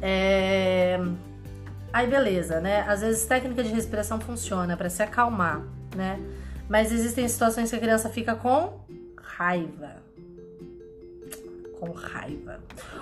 É... 0.00 0.98
Aí, 1.92 2.06
beleza, 2.06 2.60
né? 2.60 2.82
Às 2.82 3.00
vezes, 3.00 3.26
técnica 3.26 3.62
de 3.62 3.70
respiração 3.70 4.20
funciona 4.20 4.76
para 4.76 4.88
se 4.88 5.02
acalmar, 5.02 5.62
né? 5.96 6.20
Mas 6.68 6.92
existem 6.92 7.26
situações 7.26 7.70
que 7.70 7.76
a 7.76 7.80
criança 7.80 8.08
fica 8.08 8.36
com 8.36 8.80
raiva. 9.20 9.96
Com 11.80 11.90
raiva. 11.90 12.60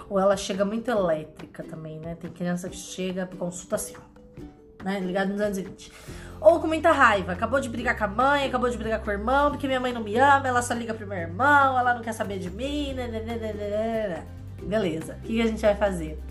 Ou 0.09 0.19
ela 0.19 0.37
chega 0.37 0.65
muito 0.65 0.91
elétrica 0.91 1.63
também, 1.63 1.99
né? 1.99 2.17
Tem 2.19 2.31
criança 2.31 2.69
que 2.71 2.77
chega, 2.77 3.29
consulta 3.39 3.77
assim, 3.77 3.97
né? 4.83 4.99
Ligado 5.01 5.31
nos 5.31 5.41
anos 5.41 5.59
20. 5.59 5.93
Ou 6.47 6.61
com 6.61 6.69
muita 6.69 6.93
raiva. 6.93 7.33
Acabou 7.33 7.59
de 7.59 7.69
brigar 7.69 7.99
com 7.99 8.05
a 8.05 8.07
mãe, 8.07 8.47
acabou 8.47 8.71
de 8.71 8.79
brigar 8.79 9.01
com 9.01 9.11
o 9.11 9.13
irmão, 9.13 9.51
porque 9.51 9.67
minha 9.67 9.81
mãe 9.81 9.93
não 9.93 10.01
me 10.01 10.17
ama, 10.17 10.47
ela 10.47 10.63
só 10.63 10.75
liga 10.75 10.95
pro 10.95 11.05
meu 11.05 11.19
irmão, 11.19 11.77
ela 11.77 11.93
não 11.93 12.03
quer 12.03 12.13
saber 12.13 12.39
de 12.39 12.49
mim. 12.49 12.95
Né, 12.95 13.09
né, 13.09 13.19
né, 13.21 14.23
Beleza, 14.63 15.15
o 15.15 15.27
que 15.27 15.43
a 15.43 15.47
gente 15.47 15.61
vai 15.61 15.75
fazer? 15.75 16.23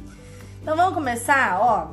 Então 0.62 0.77
vamos 0.77 0.93
começar, 0.93 1.60
ó, 1.60 1.91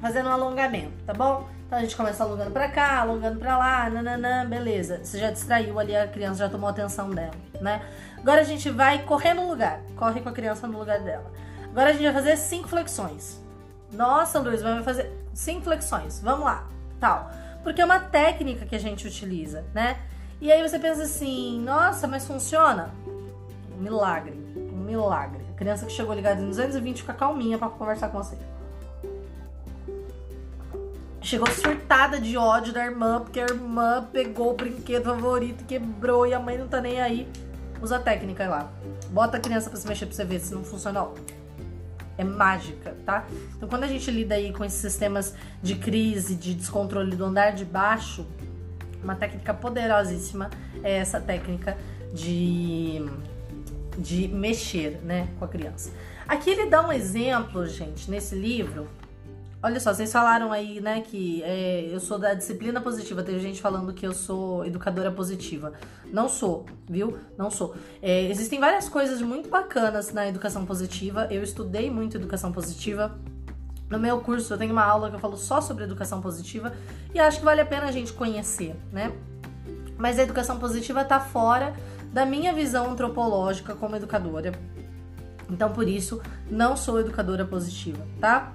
fazendo 0.00 0.28
um 0.28 0.32
alongamento, 0.32 0.92
tá 1.04 1.12
bom? 1.12 1.48
Então 1.66 1.76
a 1.76 1.80
gente 1.80 1.96
começa 1.96 2.22
alongando 2.22 2.52
pra 2.52 2.68
cá, 2.68 3.00
alongando 3.00 3.40
pra 3.40 3.58
lá, 3.58 3.90
nananã, 3.90 4.48
beleza. 4.48 5.00
Você 5.02 5.18
já 5.18 5.32
distraiu 5.32 5.76
ali, 5.80 5.96
a 5.96 6.06
criança 6.06 6.44
já 6.44 6.48
tomou 6.48 6.70
atenção 6.70 7.10
dela, 7.10 7.34
né? 7.60 7.82
Agora 8.16 8.42
a 8.42 8.44
gente 8.44 8.70
vai 8.70 9.02
correr 9.02 9.34
no 9.34 9.48
lugar, 9.48 9.80
corre 9.96 10.20
com 10.20 10.28
a 10.28 10.32
criança 10.32 10.68
no 10.68 10.78
lugar 10.78 11.00
dela. 11.00 11.32
Agora 11.64 11.90
a 11.90 11.92
gente 11.94 12.04
vai 12.04 12.12
fazer 12.12 12.36
cinco 12.36 12.68
flexões. 12.68 13.40
Nossa, 13.92 14.38
Luiz, 14.38 14.62
vai 14.62 14.84
fazer 14.84 15.10
cinco 15.34 15.62
flexões. 15.62 16.20
Vamos 16.20 16.44
lá. 16.44 16.68
Tal. 17.00 17.39
Porque 17.62 17.80
é 17.80 17.84
uma 17.84 18.00
técnica 18.00 18.64
que 18.64 18.74
a 18.74 18.78
gente 18.78 19.06
utiliza, 19.06 19.64
né? 19.74 19.98
E 20.40 20.50
aí 20.50 20.62
você 20.62 20.78
pensa 20.78 21.02
assim, 21.02 21.60
nossa, 21.60 22.08
mas 22.08 22.26
funciona? 22.26 22.94
Um 23.76 23.82
milagre. 23.82 24.34
Um 24.56 24.84
milagre. 24.84 25.44
A 25.54 25.58
criança 25.58 25.84
que 25.84 25.92
chegou 25.92 26.14
ligada 26.14 26.40
em 26.40 26.46
220 26.46 27.02
fica 27.02 27.12
calminha 27.12 27.58
para 27.58 27.68
conversar 27.68 28.08
com 28.08 28.18
você. 28.18 28.36
Chegou 31.20 31.50
surtada 31.50 32.18
de 32.18 32.38
ódio 32.38 32.72
da 32.72 32.82
irmã, 32.82 33.20
porque 33.20 33.38
a 33.38 33.44
irmã 33.44 34.08
pegou 34.10 34.52
o 34.52 34.54
brinquedo 34.54 35.04
favorito, 35.04 35.64
quebrou 35.64 36.26
e 36.26 36.32
a 36.32 36.40
mãe 36.40 36.56
não 36.56 36.66
tá 36.66 36.80
nem 36.80 37.00
aí. 37.00 37.28
Usa 37.82 37.96
a 37.96 38.00
técnica 38.00 38.48
lá. 38.48 38.70
Bota 39.10 39.36
a 39.36 39.40
criança 39.40 39.68
pra 39.68 39.78
se 39.78 39.86
mexer 39.86 40.06
pra 40.06 40.14
você 40.14 40.24
ver 40.24 40.40
se 40.40 40.54
não 40.54 40.64
funcionou. 40.64 41.14
É 42.20 42.24
mágica, 42.24 42.94
tá? 43.04 43.26
Então, 43.56 43.68
quando 43.68 43.84
a 43.84 43.86
gente 43.86 44.10
lida 44.10 44.34
aí 44.34 44.52
com 44.52 44.62
esses 44.62 44.78
sistemas 44.78 45.34
de 45.62 45.74
crise, 45.76 46.34
de 46.34 46.54
descontrole 46.54 47.16
do 47.16 47.24
andar 47.24 47.52
de 47.52 47.64
baixo, 47.64 48.26
uma 49.02 49.14
técnica 49.14 49.54
poderosíssima 49.54 50.50
é 50.84 50.98
essa 50.98 51.18
técnica 51.18 51.78
de, 52.12 53.06
de 53.96 54.28
mexer, 54.28 55.00
né, 55.02 55.28
com 55.38 55.46
a 55.46 55.48
criança. 55.48 55.90
Aqui 56.28 56.50
ele 56.50 56.66
dá 56.66 56.86
um 56.86 56.92
exemplo, 56.92 57.66
gente, 57.66 58.10
nesse 58.10 58.34
livro, 58.34 58.86
Olha 59.62 59.78
só, 59.78 59.92
vocês 59.92 60.10
falaram 60.10 60.52
aí, 60.52 60.80
né, 60.80 61.02
que 61.02 61.42
é, 61.42 61.86
eu 61.92 62.00
sou 62.00 62.18
da 62.18 62.32
disciplina 62.32 62.80
positiva. 62.80 63.22
Teve 63.22 63.38
gente 63.40 63.60
falando 63.60 63.92
que 63.92 64.06
eu 64.06 64.14
sou 64.14 64.64
educadora 64.64 65.10
positiva. 65.10 65.74
Não 66.06 66.30
sou, 66.30 66.64
viu? 66.88 67.18
Não 67.36 67.50
sou. 67.50 67.74
É, 68.00 68.22
existem 68.30 68.58
várias 68.58 68.88
coisas 68.88 69.20
muito 69.20 69.50
bacanas 69.50 70.14
na 70.14 70.26
educação 70.26 70.64
positiva. 70.64 71.28
Eu 71.30 71.42
estudei 71.42 71.90
muito 71.90 72.16
educação 72.16 72.50
positiva. 72.50 73.18
No 73.90 73.98
meu 73.98 74.20
curso 74.20 74.54
eu 74.54 74.56
tenho 74.56 74.72
uma 74.72 74.84
aula 74.84 75.10
que 75.10 75.16
eu 75.16 75.20
falo 75.20 75.36
só 75.36 75.60
sobre 75.60 75.84
educação 75.84 76.22
positiva 76.22 76.72
e 77.12 77.20
acho 77.20 77.40
que 77.40 77.44
vale 77.44 77.60
a 77.60 77.66
pena 77.66 77.86
a 77.86 77.92
gente 77.92 78.14
conhecer, 78.14 78.74
né? 78.90 79.12
Mas 79.98 80.18
a 80.18 80.22
educação 80.22 80.58
positiva 80.58 81.04
tá 81.04 81.20
fora 81.20 81.74
da 82.10 82.24
minha 82.24 82.54
visão 82.54 82.90
antropológica 82.90 83.74
como 83.74 83.94
educadora. 83.94 84.52
Então, 85.50 85.72
por 85.72 85.88
isso, 85.88 86.22
não 86.48 86.76
sou 86.76 87.00
educadora 87.00 87.44
positiva, 87.44 88.06
tá? 88.20 88.52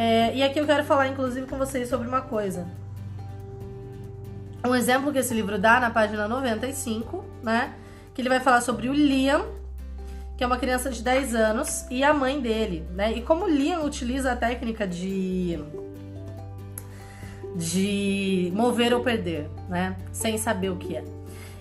É, 0.00 0.32
e 0.32 0.44
aqui 0.44 0.60
eu 0.60 0.64
quero 0.64 0.84
falar, 0.84 1.08
inclusive, 1.08 1.44
com 1.48 1.58
vocês 1.58 1.88
sobre 1.88 2.06
uma 2.06 2.20
coisa. 2.20 2.68
Um 4.64 4.72
exemplo 4.72 5.10
que 5.10 5.18
esse 5.18 5.34
livro 5.34 5.58
dá 5.58 5.80
na 5.80 5.90
página 5.90 6.28
95, 6.28 7.24
né? 7.42 7.74
Que 8.14 8.22
ele 8.22 8.28
vai 8.28 8.38
falar 8.38 8.60
sobre 8.60 8.88
o 8.88 8.92
Liam, 8.92 9.46
que 10.36 10.44
é 10.44 10.46
uma 10.46 10.56
criança 10.56 10.88
de 10.88 11.02
10 11.02 11.34
anos, 11.34 11.84
e 11.90 12.04
a 12.04 12.14
mãe 12.14 12.40
dele, 12.40 12.86
né? 12.92 13.12
E 13.12 13.22
como 13.22 13.46
o 13.46 13.48
Liam 13.48 13.84
utiliza 13.84 14.30
a 14.30 14.36
técnica 14.36 14.86
de 14.86 15.58
de 17.56 18.52
mover 18.54 18.94
ou 18.94 19.00
perder, 19.00 19.50
né? 19.68 19.96
Sem 20.12 20.38
saber 20.38 20.70
o 20.70 20.76
que 20.76 20.94
é. 20.94 21.02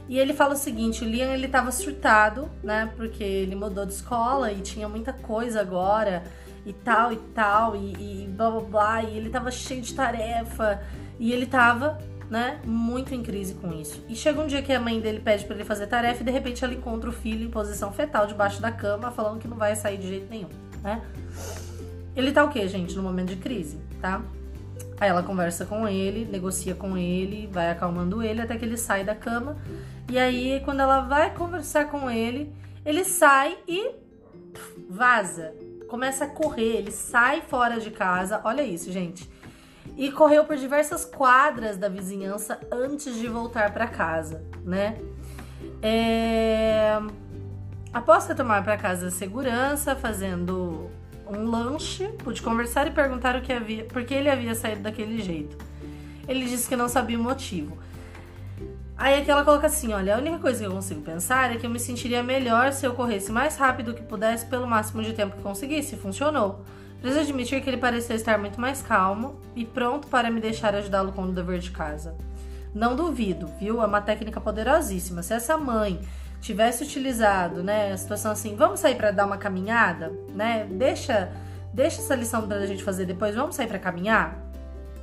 E 0.07 0.19
ele 0.19 0.31
fala 0.31 0.53
o 0.53 0.57
seguinte, 0.57 1.03
o 1.03 1.07
Liam 1.07 1.33
ele 1.33 1.47
tava 1.47 1.71
surtado, 1.71 2.51
né? 2.63 2.87
Porque 2.95 3.23
ele 3.23 3.55
mudou 3.55 3.83
de 3.83 3.93
escola 3.93 4.51
e 4.51 4.61
tinha 4.61 4.87
muita 4.87 5.11
coisa 5.11 5.59
agora 5.59 6.21
e 6.67 6.73
tal 6.73 7.13
e 7.13 7.15
tal 7.33 7.75
e, 7.75 7.93
e 7.93 8.27
blá 8.27 8.51
blá 8.51 8.61
blá. 8.61 9.03
E 9.03 9.17
ele 9.17 9.29
tava 9.29 9.49
cheio 9.49 9.81
de 9.81 9.93
tarefa 9.93 10.81
e 11.17 11.31
ele 11.31 11.45
tava, 11.45 11.97
né, 12.29 12.59
muito 12.65 13.15
em 13.15 13.23
crise 13.23 13.55
com 13.55 13.73
isso. 13.73 14.03
E 14.07 14.15
chega 14.15 14.41
um 14.41 14.47
dia 14.47 14.61
que 14.61 14.73
a 14.73 14.79
mãe 14.79 14.99
dele 14.99 15.19
pede 15.19 15.45
para 15.45 15.55
ele 15.55 15.63
fazer 15.63 15.87
tarefa 15.87 16.21
e 16.21 16.25
de 16.25 16.31
repente 16.31 16.63
ela 16.63 16.73
encontra 16.73 17.09
o 17.09 17.13
filho 17.13 17.45
em 17.45 17.49
posição 17.49 17.91
fetal 17.91 18.27
debaixo 18.27 18.61
da 18.61 18.71
cama, 18.71 19.09
falando 19.11 19.39
que 19.39 19.47
não 19.47 19.57
vai 19.57 19.75
sair 19.75 19.97
de 19.97 20.07
jeito 20.07 20.29
nenhum, 20.29 20.49
né? 20.83 21.01
Ele 22.15 22.31
tá 22.31 22.43
o 22.43 22.49
quê, 22.49 22.67
gente? 22.67 22.95
No 22.95 23.03
momento 23.03 23.29
de 23.29 23.37
crise, 23.37 23.79
tá? 24.01 24.21
Aí 24.99 25.09
ela 25.09 25.21
conversa 25.21 25.65
com 25.65 25.87
ele, 25.87 26.25
negocia 26.25 26.73
com 26.73 26.97
ele, 26.97 27.47
vai 27.47 27.69
acalmando 27.69 28.23
ele 28.23 28.41
até 28.41 28.57
que 28.57 28.65
ele 28.65 28.77
sai 28.77 29.03
da 29.03 29.13
cama. 29.13 29.55
E 30.09 30.17
aí, 30.17 30.59
quando 30.65 30.79
ela 30.79 31.01
vai 31.01 31.31
conversar 31.35 31.85
com 31.85 32.09
ele, 32.09 32.51
ele 32.83 33.03
sai 33.03 33.55
e 33.67 33.91
vaza. 34.89 35.53
Começa 35.87 36.25
a 36.25 36.27
correr, 36.27 36.77
ele 36.77 36.91
sai 36.91 37.41
fora 37.41 37.79
de 37.79 37.91
casa. 37.91 38.41
Olha 38.43 38.61
isso, 38.61 38.91
gente. 38.91 39.29
E 39.95 40.11
correu 40.11 40.43
por 40.45 40.57
diversas 40.57 41.05
quadras 41.05 41.77
da 41.77 41.87
vizinhança 41.89 42.59
antes 42.71 43.15
de 43.15 43.27
voltar 43.27 43.73
para 43.73 43.87
casa, 43.87 44.43
né? 44.63 44.97
É... 45.81 46.99
Após 47.93 48.27
retomar 48.27 48.63
para 48.63 48.77
casa 48.77 49.07
a 49.07 49.11
segurança, 49.11 49.95
fazendo 49.95 50.89
um 51.29 51.49
lanche, 51.49 52.07
pude 52.19 52.41
conversar 52.41 52.87
e 52.87 52.91
perguntar 52.91 53.35
o 53.35 53.41
que 53.41 53.51
havia, 53.51 53.85
por 53.85 54.03
que 54.03 54.13
ele 54.13 54.29
havia 54.29 54.53
saído 54.55 54.81
daquele 54.81 55.21
jeito. 55.21 55.57
Ele 56.27 56.45
disse 56.45 56.67
que 56.67 56.75
não 56.75 56.89
sabia 56.89 57.17
o 57.17 57.23
motivo. 57.23 57.77
Aí 58.97 59.21
aqui 59.21 59.29
ela 59.29 59.43
coloca 59.43 59.67
assim: 59.67 59.93
olha, 59.93 60.15
a 60.15 60.17
única 60.17 60.39
coisa 60.39 60.59
que 60.59 60.65
eu 60.65 60.71
consigo 60.71 61.01
pensar 61.01 61.53
é 61.53 61.57
que 61.57 61.65
eu 61.65 61.69
me 61.69 61.79
sentiria 61.79 62.23
melhor 62.23 62.73
se 62.73 62.85
eu 62.85 62.93
corresse 62.93 63.31
mais 63.31 63.55
rápido 63.55 63.93
que 63.93 64.01
pudesse 64.01 64.45
pelo 64.45 64.65
máximo 64.65 65.03
de 65.03 65.13
tempo 65.13 65.35
que 65.35 65.43
conseguisse. 65.43 65.95
Funcionou. 65.95 66.63
Preciso 66.99 67.21
admitir 67.21 67.61
que 67.61 67.69
ele 67.69 67.77
parecia 67.77 68.15
estar 68.15 68.39
muito 68.39 68.59
mais 68.59 68.81
calmo 68.81 69.39
e 69.55 69.63
pronto 69.63 70.07
para 70.07 70.31
me 70.31 70.41
deixar 70.41 70.73
ajudá-lo 70.73 71.11
com 71.11 71.23
o 71.23 71.31
dever 71.31 71.59
de 71.59 71.69
casa. 71.69 72.15
Não 72.73 72.95
duvido, 72.95 73.47
viu? 73.59 73.81
É 73.81 73.85
uma 73.85 74.01
técnica 74.01 74.41
poderosíssima. 74.41 75.21
Se 75.21 75.33
essa 75.33 75.57
mãe 75.57 75.99
tivesse 76.41 76.83
utilizado, 76.83 77.63
né, 77.63 77.91
a 77.91 77.97
situação 77.97 78.31
assim, 78.31 78.55
vamos 78.55 78.79
sair 78.79 78.95
para 78.95 79.11
dar 79.11 79.25
uma 79.25 79.37
caminhada, 79.37 80.11
né? 80.33 80.67
Deixa, 80.69 81.31
deixa 81.71 82.01
essa 82.01 82.15
lição 82.15 82.47
pra 82.47 82.65
gente 82.65 82.83
fazer 82.83 83.05
depois, 83.05 83.35
vamos 83.35 83.55
sair 83.55 83.67
para 83.67 83.79
caminhar? 83.79 84.39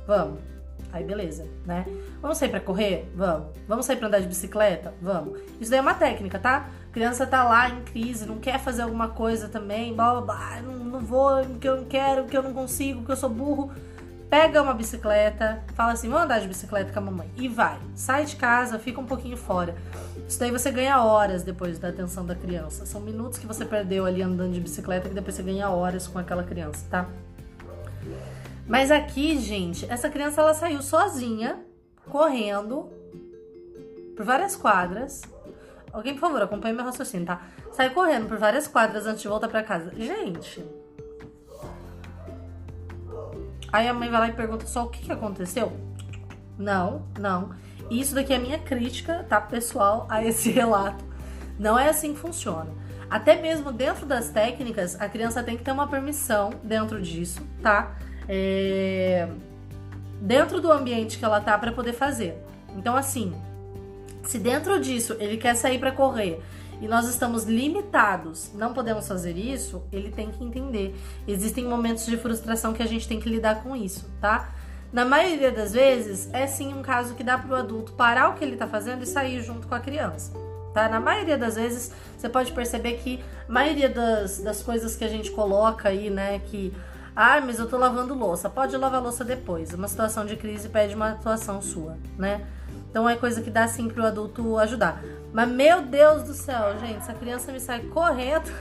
Vamos. 0.05 0.54
Aí 0.95 1.03
beleza, 1.03 1.45
né? 1.65 1.85
Vamos 2.21 2.37
sair 2.37 2.47
para 2.47 2.61
correr? 2.61 3.11
Vamos. 3.13 3.47
Vamos 3.67 3.85
sair 3.85 3.97
para 3.97 4.07
andar 4.07 4.21
de 4.21 4.27
bicicleta? 4.27 4.93
Vamos. 5.01 5.37
Isso 5.59 5.69
daí 5.69 5.79
é 5.79 5.81
uma 5.81 5.93
técnica, 5.93 6.39
tá? 6.39 6.69
A 6.89 6.93
criança 6.93 7.27
tá 7.27 7.43
lá 7.43 7.69
em 7.69 7.81
crise, 7.81 8.25
não 8.25 8.37
quer 8.37 8.57
fazer 8.59 8.83
alguma 8.83 9.09
coisa 9.09 9.49
também, 9.49 9.93
blá 9.93 10.13
blá 10.13 10.21
blá, 10.21 10.61
não, 10.61 10.73
não 10.85 10.99
vou, 11.01 11.43
porque 11.43 11.67
eu 11.67 11.75
não 11.75 11.83
quero, 11.83 12.23
porque 12.23 12.37
eu 12.37 12.43
não 12.43 12.53
consigo, 12.53 12.99
porque 12.99 13.11
eu 13.11 13.17
sou 13.17 13.29
burro 13.29 13.71
pega 14.29 14.61
uma 14.61 14.73
bicicleta, 14.73 15.63
fala 15.75 15.91
assim: 15.91 16.09
vou 16.09 16.19
andar 16.19 16.39
de 16.39 16.47
bicicleta 16.47 16.91
com 16.91 16.99
a 16.99 17.01
mamãe. 17.01 17.29
E 17.35 17.47
vai. 17.47 17.77
Sai 17.93 18.25
de 18.25 18.35
casa, 18.35 18.79
fica 18.79 18.99
um 18.99 19.05
pouquinho 19.05 19.37
fora. 19.37 19.75
Isso 20.27 20.39
daí 20.39 20.51
você 20.51 20.71
ganha 20.71 21.01
horas 21.03 21.43
depois 21.43 21.77
da 21.77 21.89
atenção 21.89 22.25
da 22.25 22.35
criança. 22.35 22.85
São 22.85 23.01
minutos 23.01 23.37
que 23.37 23.45
você 23.45 23.63
perdeu 23.63 24.05
ali 24.05 24.21
andando 24.21 24.53
de 24.53 24.59
bicicleta 24.59 25.07
que 25.07 25.15
depois 25.15 25.35
você 25.35 25.43
ganha 25.43 25.69
horas 25.69 26.07
com 26.07 26.17
aquela 26.17 26.43
criança, 26.43 26.85
tá? 26.89 27.07
Mas 28.67 28.91
aqui, 28.91 29.37
gente, 29.37 29.85
essa 29.91 30.09
criança 30.09 30.41
ela 30.41 30.53
saiu 30.53 30.81
sozinha, 30.81 31.63
correndo 32.09 32.89
por 34.15 34.25
várias 34.25 34.55
quadras. 34.55 35.21
Alguém, 35.91 36.13
por 36.13 36.21
favor, 36.21 36.41
acompanhe 36.41 36.73
meu 36.73 36.83
raciocínio, 36.83 37.25
tá? 37.25 37.41
Saiu 37.71 37.91
correndo 37.91 38.27
por 38.27 38.37
várias 38.37 38.67
quadras 38.67 39.05
antes 39.05 39.21
de 39.21 39.27
voltar 39.27 39.47
para 39.47 39.63
casa. 39.63 39.91
Gente, 39.95 40.63
Aí 43.75 43.89
a 43.89 43.93
mãe 43.93 44.09
vai 44.09 44.21
lá 44.21 44.27
e 44.29 44.31
pergunta 44.31 44.65
só 44.65 44.85
o 44.85 44.89
que, 44.89 45.03
que 45.03 45.11
aconteceu? 45.11 45.77
Não, 46.57 47.05
não. 47.19 47.49
Isso 47.91 48.15
daqui 48.15 48.33
é 48.33 48.37
minha 48.37 48.57
crítica, 48.57 49.25
tá, 49.27 49.41
pessoal, 49.41 50.07
a 50.09 50.23
esse 50.23 50.49
relato. 50.49 51.03
Não 51.59 51.77
é 51.77 51.89
assim 51.89 52.13
que 52.13 52.19
funciona. 52.21 52.71
Até 53.09 53.35
mesmo 53.35 53.73
dentro 53.73 54.05
das 54.05 54.29
técnicas, 54.29 54.95
a 55.01 55.09
criança 55.09 55.43
tem 55.43 55.57
que 55.57 55.63
ter 55.63 55.71
uma 55.71 55.89
permissão 55.89 56.51
dentro 56.63 57.01
disso, 57.01 57.45
tá? 57.61 57.97
É... 58.27 59.27
Dentro 60.21 60.59
do 60.59 60.71
ambiente 60.71 61.17
que 61.17 61.25
ela 61.25 61.39
tá 61.39 61.57
para 61.57 61.71
poder 61.71 61.93
fazer. 61.93 62.35
Então, 62.75 62.95
assim, 62.95 63.33
se 64.23 64.39
dentro 64.39 64.79
disso 64.79 65.15
ele 65.19 65.37
quer 65.37 65.55
sair 65.55 65.79
para 65.79 65.91
correr 65.91 66.41
e 66.81 66.87
nós 66.87 67.07
estamos 67.07 67.43
limitados, 67.43 68.51
não 68.53 68.73
podemos 68.73 69.07
fazer 69.07 69.37
isso, 69.37 69.83
ele 69.91 70.11
tem 70.11 70.31
que 70.31 70.43
entender. 70.43 70.95
Existem 71.27 71.63
momentos 71.63 72.05
de 72.05 72.17
frustração 72.17 72.73
que 72.73 72.83
a 72.83 72.87
gente 72.87 73.07
tem 73.07 73.19
que 73.19 73.29
lidar 73.29 73.63
com 73.63 73.75
isso, 73.75 74.09
tá? 74.19 74.53
Na 74.91 75.05
maioria 75.05 75.51
das 75.51 75.73
vezes, 75.73 76.29
é 76.33 76.47
sim 76.47 76.73
um 76.73 76.81
caso 76.81 77.15
que 77.15 77.23
dá 77.23 77.37
para 77.37 77.51
o 77.51 77.55
adulto 77.55 77.93
parar 77.93 78.29
o 78.29 78.33
que 78.33 78.43
ele 78.43 78.53
está 78.53 78.67
fazendo 78.67 79.03
e 79.03 79.05
sair 79.05 79.41
junto 79.41 79.67
com 79.67 79.75
a 79.75 79.79
criança. 79.79 80.31
Tá? 80.73 80.89
Na 80.89 80.99
maioria 80.99 81.37
das 81.37 81.55
vezes, 81.55 81.91
você 82.17 82.27
pode 82.27 82.51
perceber 82.51 82.93
que 82.93 83.23
a 83.47 83.51
maioria 83.51 83.89
das, 83.89 84.39
das 84.39 84.61
coisas 84.61 84.95
que 84.95 85.03
a 85.03 85.07
gente 85.07 85.31
coloca 85.31 85.89
aí, 85.89 86.09
né, 86.09 86.39
que 86.39 86.73
ah, 87.15 87.39
mas 87.39 87.59
eu 87.59 87.69
tô 87.69 87.77
lavando 87.77 88.13
louça. 88.13 88.49
Pode 88.49 88.75
lavar 88.75 89.01
louça 89.01 89.23
depois. 89.23 89.73
Uma 89.73 89.87
situação 89.87 90.25
de 90.25 90.35
crise 90.35 90.67
pede 90.67 90.93
uma 90.93 91.11
atuação 91.11 91.61
sua, 91.61 91.97
né? 92.17 92.45
Então 92.89 93.07
é 93.07 93.15
coisa 93.15 93.41
que 93.41 93.49
dá 93.49 93.67
sim 93.67 93.87
pro 93.87 94.05
adulto 94.05 94.57
ajudar. 94.57 95.01
Mas 95.31 95.49
meu 95.49 95.81
Deus 95.81 96.23
do 96.23 96.33
céu, 96.33 96.77
gente, 96.79 96.97
essa 96.97 97.13
criança 97.13 97.51
me 97.51 97.59
sai 97.59 97.81
correndo 97.83 98.51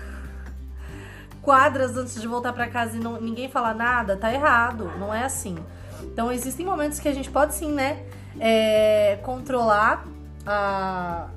quadras 1.43 1.97
antes 1.97 2.21
de 2.21 2.27
voltar 2.29 2.53
para 2.53 2.69
casa 2.69 2.97
e 2.97 3.01
não, 3.01 3.21
ninguém 3.21 3.49
fala 3.49 3.75
nada, 3.75 4.17
tá 4.17 4.33
errado. 4.33 4.91
Não 4.99 5.13
é 5.13 5.25
assim. 5.25 5.57
Então 6.03 6.31
existem 6.31 6.65
momentos 6.65 7.01
que 7.01 7.09
a 7.09 7.15
gente 7.15 7.31
pode 7.31 7.55
sim, 7.55 7.73
né, 7.73 8.05
é, 8.39 9.19
controlar 9.23 10.05
a, 10.47 11.29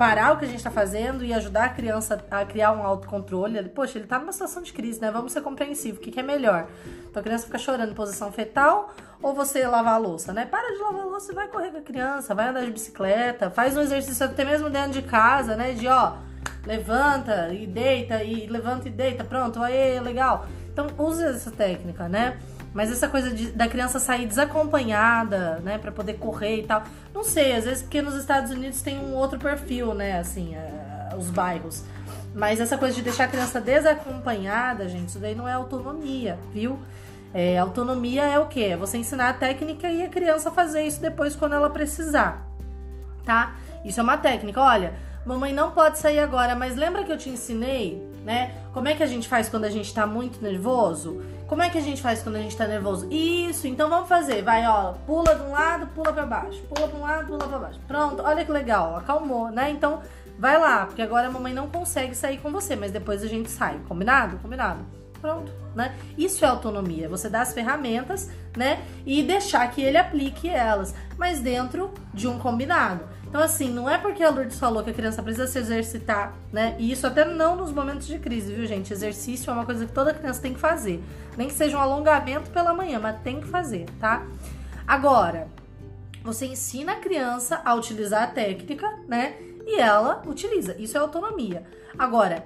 parar 0.00 0.32
o 0.32 0.38
que 0.38 0.46
a 0.46 0.48
gente 0.48 0.56
está 0.56 0.70
fazendo 0.70 1.22
e 1.22 1.34
ajudar 1.34 1.64
a 1.64 1.68
criança 1.68 2.24
a 2.30 2.42
criar 2.42 2.72
um 2.72 2.82
autocontrole. 2.82 3.62
Poxa, 3.68 3.98
ele 3.98 4.06
está 4.06 4.18
numa 4.18 4.32
situação 4.32 4.62
de 4.62 4.72
crise, 4.72 4.98
né? 4.98 5.10
Vamos 5.10 5.30
ser 5.30 5.42
compreensivos. 5.42 6.00
O 6.00 6.02
que, 6.02 6.10
que, 6.10 6.18
é 6.18 6.22
melhor? 6.22 6.68
Então 7.10 7.20
a 7.20 7.22
criança 7.22 7.44
fica 7.44 7.58
chorando 7.58 7.90
em 7.90 7.94
posição 7.94 8.32
fetal 8.32 8.94
ou 9.20 9.34
você 9.34 9.66
lavar 9.66 9.92
a 9.92 9.98
louça, 9.98 10.32
né? 10.32 10.46
Para 10.46 10.72
de 10.72 10.78
lavar 10.78 11.02
a 11.02 11.04
louça 11.04 11.32
e 11.32 11.34
vai 11.34 11.48
correr 11.48 11.70
com 11.70 11.76
a 11.76 11.82
criança, 11.82 12.34
vai 12.34 12.48
andar 12.48 12.64
de 12.64 12.70
bicicleta, 12.70 13.50
faz 13.50 13.76
um 13.76 13.82
exercício 13.82 14.24
até 14.24 14.42
mesmo 14.42 14.70
dentro 14.70 14.92
de 14.92 15.02
casa, 15.02 15.54
né? 15.54 15.72
De 15.72 15.86
ó, 15.86 16.14
levanta 16.64 17.52
e 17.52 17.66
deita 17.66 18.24
e 18.24 18.46
levanta 18.46 18.88
e 18.88 18.90
deita, 18.90 19.22
pronto, 19.22 19.62
aí 19.62 20.00
legal. 20.00 20.46
Então 20.72 20.86
use 20.96 21.22
essa 21.22 21.50
técnica, 21.50 22.08
né? 22.08 22.38
Mas 22.72 22.90
essa 22.90 23.08
coisa 23.08 23.30
de, 23.30 23.50
da 23.50 23.66
criança 23.66 23.98
sair 23.98 24.26
desacompanhada, 24.26 25.60
né, 25.64 25.76
para 25.78 25.90
poder 25.90 26.14
correr 26.14 26.60
e 26.60 26.62
tal, 26.62 26.84
não 27.12 27.24
sei, 27.24 27.56
às 27.56 27.64
vezes 27.64 27.82
porque 27.82 28.00
nos 28.00 28.14
Estados 28.14 28.52
Unidos 28.52 28.80
tem 28.80 28.98
um 28.98 29.14
outro 29.14 29.38
perfil, 29.38 29.92
né, 29.92 30.18
assim, 30.18 30.54
uh, 30.54 31.16
os 31.16 31.30
bairros. 31.30 31.82
Mas 32.34 32.60
essa 32.60 32.78
coisa 32.78 32.94
de 32.94 33.02
deixar 33.02 33.24
a 33.24 33.28
criança 33.28 33.60
desacompanhada, 33.60 34.88
gente, 34.88 35.08
isso 35.08 35.18
daí 35.18 35.34
não 35.34 35.48
é 35.48 35.52
autonomia, 35.52 36.38
viu? 36.52 36.78
É, 37.34 37.58
autonomia 37.58 38.24
é 38.24 38.38
o 38.38 38.46
quê? 38.46 38.70
É 38.72 38.76
você 38.76 38.98
ensinar 38.98 39.30
a 39.30 39.32
técnica 39.32 39.88
e 39.88 40.02
a 40.02 40.08
criança 40.08 40.50
fazer 40.50 40.82
isso 40.82 41.00
depois 41.00 41.34
quando 41.34 41.54
ela 41.54 41.70
precisar, 41.70 42.46
tá? 43.24 43.56
Isso 43.84 43.98
é 43.98 44.02
uma 44.02 44.16
técnica. 44.16 44.60
Olha, 44.60 44.94
mamãe 45.24 45.52
não 45.52 45.70
pode 45.70 45.98
sair 45.98 46.18
agora, 46.18 46.54
mas 46.54 46.76
lembra 46.76 47.04
que 47.04 47.12
eu 47.12 47.18
te 47.18 47.30
ensinei, 47.30 48.02
né? 48.24 48.54
Como 48.72 48.88
é 48.88 48.94
que 48.94 49.02
a 49.02 49.06
gente 49.06 49.28
faz 49.28 49.48
quando 49.48 49.64
a 49.64 49.70
gente 49.70 49.92
tá 49.94 50.06
muito 50.06 50.42
nervoso? 50.42 51.22
Como 51.50 51.64
é 51.64 51.68
que 51.68 51.78
a 51.78 51.80
gente 51.80 52.00
faz 52.00 52.22
quando 52.22 52.36
a 52.36 52.38
gente 52.38 52.56
tá 52.56 52.64
nervoso? 52.64 53.08
Isso, 53.10 53.66
então 53.66 53.90
vamos 53.90 54.08
fazer. 54.08 54.40
Vai, 54.40 54.64
ó, 54.68 54.92
pula 55.04 55.34
de 55.34 55.42
um 55.42 55.50
lado, 55.50 55.88
pula 55.88 56.12
para 56.12 56.24
baixo. 56.24 56.62
Pula 56.72 56.86
para 56.86 56.96
um 56.96 57.02
lado, 57.02 57.26
pula 57.26 57.48
para 57.48 57.58
baixo. 57.58 57.80
Pronto, 57.88 58.22
olha 58.22 58.44
que 58.44 58.52
legal, 58.52 58.94
acalmou, 58.94 59.50
né? 59.50 59.68
Então, 59.68 60.00
vai 60.38 60.56
lá, 60.60 60.86
porque 60.86 61.02
agora 61.02 61.26
a 61.26 61.30
mamãe 61.30 61.52
não 61.52 61.66
consegue 61.66 62.14
sair 62.14 62.38
com 62.38 62.52
você, 62.52 62.76
mas 62.76 62.92
depois 62.92 63.24
a 63.24 63.26
gente 63.26 63.50
sai. 63.50 63.80
Combinado? 63.88 64.38
Combinado. 64.38 64.78
Pronto, 65.20 65.52
né? 65.74 65.92
Isso 66.16 66.44
é 66.44 66.48
autonomia. 66.48 67.08
Você 67.08 67.28
dá 67.28 67.40
as 67.40 67.52
ferramentas, 67.52 68.30
né? 68.56 68.84
E 69.04 69.20
deixar 69.20 69.68
que 69.72 69.82
ele 69.82 69.98
aplique 69.98 70.48
elas, 70.48 70.94
mas 71.18 71.40
dentro 71.40 71.92
de 72.14 72.28
um 72.28 72.38
combinado. 72.38 73.02
Então, 73.30 73.40
assim, 73.40 73.70
não 73.70 73.88
é 73.88 73.96
porque 73.96 74.24
a 74.24 74.28
Lourdes 74.28 74.58
falou 74.58 74.82
que 74.82 74.90
a 74.90 74.92
criança 74.92 75.22
precisa 75.22 75.46
se 75.46 75.56
exercitar, 75.56 76.34
né? 76.52 76.74
E 76.80 76.90
isso 76.90 77.06
até 77.06 77.24
não 77.24 77.54
nos 77.54 77.70
momentos 77.70 78.08
de 78.08 78.18
crise, 78.18 78.52
viu, 78.52 78.66
gente? 78.66 78.92
Exercício 78.92 79.48
é 79.48 79.54
uma 79.54 79.64
coisa 79.64 79.86
que 79.86 79.92
toda 79.92 80.12
criança 80.12 80.42
tem 80.42 80.52
que 80.52 80.58
fazer. 80.58 81.00
Nem 81.36 81.46
que 81.46 81.54
seja 81.54 81.78
um 81.78 81.80
alongamento 81.80 82.50
pela 82.50 82.74
manhã, 82.74 82.98
mas 82.98 83.22
tem 83.22 83.40
que 83.40 83.46
fazer, 83.46 83.86
tá? 84.00 84.26
Agora, 84.84 85.46
você 86.24 86.46
ensina 86.46 86.94
a 86.94 86.96
criança 86.96 87.62
a 87.64 87.72
utilizar 87.72 88.24
a 88.24 88.26
técnica, 88.26 88.98
né? 89.06 89.36
E 89.64 89.78
ela 89.78 90.22
utiliza. 90.26 90.74
Isso 90.76 90.96
é 90.96 91.00
autonomia. 91.00 91.62
Agora, 91.96 92.44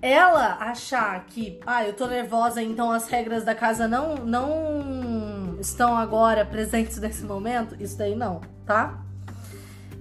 ela 0.00 0.56
achar 0.60 1.22
que, 1.26 1.60
ah, 1.66 1.84
eu 1.84 1.92
tô 1.92 2.06
nervosa, 2.06 2.62
então 2.62 2.90
as 2.90 3.06
regras 3.06 3.44
da 3.44 3.54
casa 3.54 3.86
não 3.86 4.16
não 4.16 5.58
estão 5.60 5.94
agora 5.94 6.42
presentes 6.42 6.96
nesse 7.00 7.22
momento, 7.22 7.76
isso 7.78 7.98
daí 7.98 8.16
não, 8.16 8.40
tá? 8.64 9.09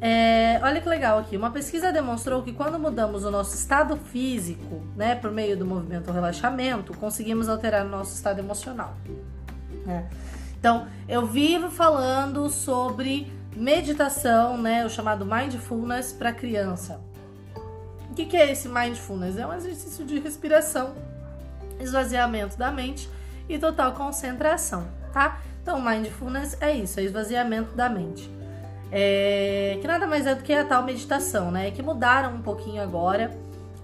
É, 0.02 0.60
olha 0.64 0.80
que 0.80 0.88
legal 0.88 1.20
aqui. 1.20 1.36
Uma 1.36 1.52
pesquisa 1.52 1.92
demonstrou 1.92 2.42
que 2.42 2.54
quando 2.54 2.80
mudamos 2.80 3.26
o 3.26 3.32
nosso 3.32 3.56
estado 3.56 3.98
físico, 3.98 4.82
né, 4.96 5.16
por 5.16 5.32
meio 5.32 5.58
do 5.58 5.66
movimento 5.66 6.08
ou 6.08 6.14
relaxamento, 6.14 6.94
conseguimos 6.98 7.50
alterar 7.50 7.86
o 7.86 7.90
nosso 7.90 8.16
estado 8.16 8.40
emocional. 8.40 8.96
É. 9.88 10.06
Então, 10.58 10.88
eu 11.08 11.26
vivo 11.26 11.70
falando 11.70 12.50
sobre 12.50 13.32
meditação, 13.56 14.58
né, 14.58 14.86
o 14.86 14.90
chamado 14.90 15.26
mindfulness 15.26 16.14
para 16.14 16.32
criança. 16.32 17.00
O 18.10 18.14
que, 18.14 18.26
que 18.26 18.38
é 18.38 18.52
esse 18.52 18.68
mindfulness? 18.70 19.38
É 19.38 19.46
um 19.46 19.54
exercício 19.54 20.06
de 20.06 20.20
respiração, 20.20 20.94
esvaziamento 21.80 22.58
da 22.58 22.72
mente 22.72 23.10
e 23.48 23.58
total 23.58 23.94
concentração, 23.94 24.88
tá? 25.14 25.40
Então, 25.62 25.82
mindfulness 25.82 26.58
é 26.62 26.72
isso, 26.72 27.00
é 27.00 27.04
esvaziamento 27.04 27.74
da 27.76 27.90
mente. 27.90 28.30
É, 28.92 29.78
que 29.82 29.88
nada 29.88 30.08
mais 30.08 30.26
é 30.26 30.34
do 30.34 30.44
que 30.44 30.52
a 30.52 30.66
tal 30.66 30.84
meditação, 30.84 31.52
né? 31.52 31.72
Que 31.72 31.82
mudaram 31.82 32.36
um 32.36 32.42
pouquinho 32.42 32.82
agora 32.82 33.32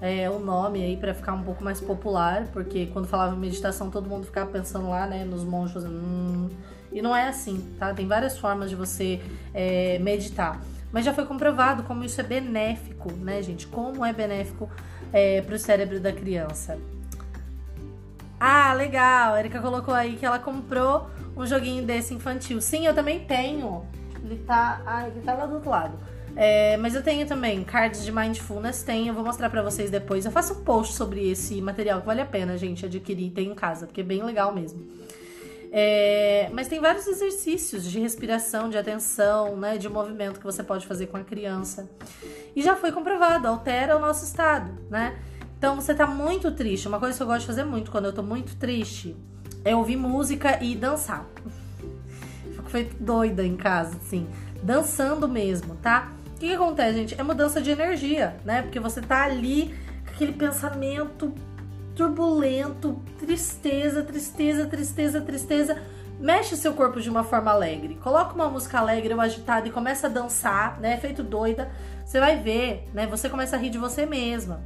é, 0.01 0.29
o 0.29 0.39
nome 0.39 0.83
aí 0.83 0.97
para 0.97 1.13
ficar 1.13 1.33
um 1.33 1.43
pouco 1.43 1.63
mais 1.63 1.79
popular, 1.79 2.47
porque 2.51 2.87
quando 2.87 3.07
falava 3.07 3.35
meditação 3.35 3.89
todo 3.89 4.09
mundo 4.09 4.25
ficava 4.25 4.49
pensando 4.49 4.89
lá, 4.89 5.07
né, 5.07 5.23
nos 5.23 5.43
monstros. 5.43 5.83
Hum, 5.85 6.49
e 6.91 7.01
não 7.01 7.15
é 7.15 7.27
assim, 7.27 7.75
tá? 7.77 7.93
Tem 7.93 8.07
várias 8.07 8.37
formas 8.37 8.69
de 8.69 8.75
você 8.75 9.21
é, 9.53 9.99
meditar. 9.99 10.61
Mas 10.91 11.03
já 11.03 11.13
foi 11.13 11.25
comprovado 11.25 11.83
como 11.83 12.03
isso 12.03 12.21
é 12.21 12.23
benéfico, 12.23 13.11
né, 13.11 13.41
gente? 13.41 13.67
Como 13.67 14.05
é 14.05 14.13
benéfico 14.13 14.69
é, 15.11 15.41
para 15.41 15.55
o 15.55 15.59
cérebro 15.59 15.99
da 15.99 16.11
criança. 16.11 16.77
Ah, 18.39 18.73
legal. 18.73 19.33
A 19.33 19.39
Erika 19.39 19.59
colocou 19.59 19.93
aí 19.93 20.15
que 20.15 20.25
ela 20.25 20.39
comprou 20.39 21.09
um 21.35 21.45
joguinho 21.45 21.83
desse 21.83 22.13
infantil. 22.13 22.61
Sim, 22.61 22.85
eu 22.85 22.93
também 22.93 23.19
tenho. 23.25 23.85
Ele 24.25 24.43
tá, 24.45 24.81
ah, 24.85 25.07
ele 25.07 25.21
tá 25.21 25.33
lá 25.33 25.45
do 25.45 25.55
outro 25.55 25.69
lado. 25.69 25.97
É, 26.35 26.75
mas 26.77 26.93
eu 26.95 27.01
tenho 27.01 27.25
também 27.25 27.63
cards 27.63 28.03
de 28.03 28.11
mindfulness, 28.11 28.85
eu 28.87 29.13
vou 29.13 29.23
mostrar 29.23 29.49
para 29.49 29.61
vocês 29.61 29.89
depois. 29.89 30.25
Eu 30.25 30.31
faço 30.31 30.53
um 30.53 30.63
post 30.63 30.93
sobre 30.93 31.29
esse 31.29 31.61
material 31.61 32.01
que 32.01 32.05
vale 32.05 32.21
a 32.21 32.25
pena, 32.25 32.57
gente, 32.57 32.85
adquirir 32.85 33.31
ter 33.31 33.43
em 33.43 33.55
casa, 33.55 33.85
porque 33.85 34.01
é 34.01 34.03
bem 34.03 34.21
legal 34.21 34.53
mesmo. 34.53 34.85
É, 35.71 36.49
mas 36.53 36.67
tem 36.67 36.79
vários 36.79 37.05
exercícios 37.07 37.83
de 37.83 37.99
respiração, 37.99 38.69
de 38.69 38.77
atenção, 38.77 39.57
né, 39.57 39.77
de 39.77 39.89
movimento 39.89 40.39
que 40.39 40.45
você 40.45 40.63
pode 40.63 40.85
fazer 40.87 41.07
com 41.07 41.17
a 41.17 41.23
criança. 41.23 41.89
E 42.55 42.61
já 42.61 42.75
foi 42.75 42.91
comprovado, 42.91 43.47
altera 43.47 43.95
o 43.97 43.99
nosso 43.99 44.23
estado, 44.25 44.71
né? 44.89 45.17
Então 45.57 45.75
você 45.75 45.93
tá 45.93 46.05
muito 46.05 46.51
triste. 46.51 46.87
Uma 46.87 46.99
coisa 46.99 47.17
que 47.17 47.23
eu 47.23 47.27
gosto 47.27 47.41
de 47.41 47.47
fazer 47.47 47.63
muito 47.63 47.91
quando 47.91 48.05
eu 48.05 48.13
tô 48.13 48.23
muito 48.23 48.55
triste 48.55 49.15
é 49.63 49.75
ouvir 49.75 49.97
música 49.97 50.63
e 50.63 50.75
dançar. 50.75 51.25
Feito 52.75 53.01
doida 53.01 53.41
em 53.41 53.55
casa, 53.55 53.95
assim, 53.95 54.27
dançando 54.61 55.29
mesmo, 55.29 55.77
tá? 55.77 56.11
O 56.35 56.39
que, 56.39 56.47
que 56.47 56.53
acontece, 56.53 56.97
gente? 56.97 57.15
É 57.17 57.23
mudança 57.23 57.61
de 57.61 57.71
energia, 57.71 58.35
né? 58.43 58.63
Porque 58.63 58.81
você 58.81 58.99
tá 58.99 59.23
ali 59.23 59.73
aquele 60.05 60.33
pensamento 60.33 61.33
turbulento, 61.95 63.01
tristeza, 63.17 64.03
tristeza, 64.03 64.65
tristeza, 64.65 65.21
tristeza. 65.21 65.81
Mexe 66.19 66.57
seu 66.57 66.73
corpo 66.73 66.99
de 66.99 67.09
uma 67.09 67.23
forma 67.23 67.49
alegre. 67.49 67.95
Coloca 67.95 68.33
uma 68.33 68.49
música 68.49 68.77
alegre 68.77 69.13
ou 69.13 69.21
agitada 69.21 69.69
e 69.69 69.71
começa 69.71 70.07
a 70.07 70.09
dançar, 70.09 70.77
né? 70.81 70.97
Feito 70.97 71.23
doida. 71.23 71.71
Você 72.05 72.19
vai 72.19 72.41
ver, 72.41 72.89
né? 72.93 73.07
Você 73.07 73.29
começa 73.29 73.55
a 73.55 73.59
rir 73.59 73.69
de 73.69 73.77
você 73.77 74.05
mesma. 74.05 74.59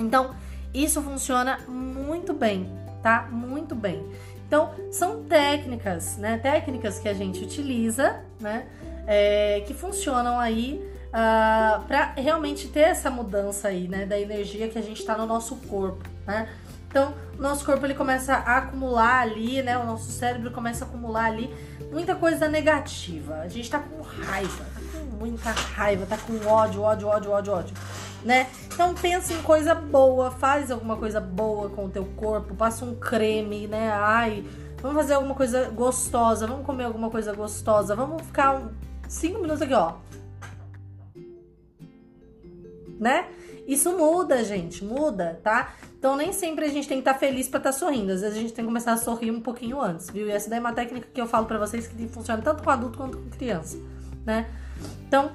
Então, 0.00 0.34
isso 0.72 1.02
funciona 1.02 1.58
muito 1.68 2.32
bem, 2.32 2.72
tá? 3.04 3.28
Muito 3.30 3.74
bem. 3.74 4.02
Então, 4.46 4.70
são 4.90 5.24
técnicas, 5.24 6.16
né? 6.16 6.38
Técnicas 6.38 6.98
que 6.98 7.06
a 7.06 7.12
gente 7.12 7.44
utiliza, 7.44 8.20
né? 8.40 8.66
É, 9.06 9.62
que 9.66 9.74
funcionam 9.74 10.40
aí 10.40 10.80
uh, 11.08 11.10
ah, 11.12 11.84
para 11.86 12.14
realmente 12.16 12.68
ter 12.68 12.80
essa 12.80 13.10
mudança 13.10 13.68
aí, 13.68 13.86
né, 13.86 14.06
da 14.06 14.18
energia 14.18 14.66
que 14.66 14.78
a 14.78 14.82
gente 14.82 14.98
está 15.00 15.14
no 15.18 15.26
nosso 15.26 15.56
corpo, 15.56 16.08
né? 16.26 16.48
Então, 16.88 17.12
nosso 17.38 17.66
corpo 17.66 17.84
ele 17.84 17.92
começa 17.92 18.34
a 18.34 18.58
acumular 18.58 19.20
ali, 19.20 19.60
né? 19.62 19.76
O 19.76 19.84
nosso 19.84 20.10
cérebro 20.10 20.50
começa 20.52 20.84
a 20.84 20.88
acumular 20.88 21.24
ali 21.24 21.52
muita 21.90 22.14
coisa 22.14 22.48
negativa. 22.48 23.40
A 23.40 23.48
gente 23.48 23.68
tá 23.68 23.80
com 23.80 24.00
raiva, 24.00 24.64
tá 24.74 24.80
com 24.92 25.16
muita 25.16 25.50
raiva, 25.50 26.06
tá 26.06 26.16
com 26.16 26.34
ódio, 26.48 26.80
ódio, 26.80 27.08
ódio, 27.08 27.30
ódio, 27.32 27.52
ódio, 27.52 27.76
né? 28.24 28.48
Então 28.66 28.94
pensa 28.94 29.32
em 29.32 29.42
coisa 29.42 29.74
boa, 29.74 30.30
faz 30.30 30.70
alguma 30.70 30.96
coisa 30.96 31.20
boa 31.20 31.68
com 31.68 31.84
o 31.84 31.88
teu 31.90 32.04
corpo, 32.16 32.54
passa 32.54 32.84
um 32.84 32.94
creme, 32.94 33.66
né? 33.66 33.90
Ai, 33.92 34.44
vamos 34.80 34.96
fazer 34.96 35.14
alguma 35.14 35.34
coisa 35.34 35.68
gostosa, 35.68 36.46
vamos 36.46 36.64
comer 36.64 36.84
alguma 36.84 37.10
coisa 37.10 37.32
gostosa, 37.34 37.94
vamos 37.94 38.22
ficar 38.22 38.72
cinco 39.08 39.40
minutos 39.40 39.62
aqui, 39.62 39.74
ó, 39.74 39.94
né? 42.98 43.28
Isso 43.66 43.96
muda, 43.96 44.44
gente, 44.44 44.84
muda, 44.84 45.40
tá? 45.42 45.74
Então 45.98 46.16
nem 46.16 46.32
sempre 46.32 46.66
a 46.66 46.68
gente 46.68 46.86
tem 46.86 46.98
que 46.98 47.02
estar 47.02 47.14
tá 47.14 47.18
feliz 47.18 47.48
para 47.48 47.58
estar 47.58 47.72
tá 47.72 47.78
sorrindo. 47.78 48.12
Às 48.12 48.20
vezes 48.20 48.36
a 48.36 48.40
gente 48.40 48.52
tem 48.52 48.62
que 48.64 48.68
começar 48.68 48.92
a 48.92 48.96
sorrir 48.96 49.30
um 49.30 49.40
pouquinho 49.40 49.80
antes, 49.80 50.10
viu? 50.10 50.26
E 50.26 50.30
essa 50.30 50.50
daí 50.50 50.58
é 50.58 50.60
uma 50.60 50.72
técnica 50.72 51.08
que 51.12 51.20
eu 51.20 51.26
falo 51.26 51.46
para 51.46 51.58
vocês 51.58 51.86
que 51.86 52.08
funciona 52.08 52.42
tanto 52.42 52.62
com 52.62 52.70
adulto 52.70 52.98
quanto 52.98 53.16
com 53.16 53.30
criança, 53.30 53.78
né? 54.26 54.50
Então, 55.06 55.32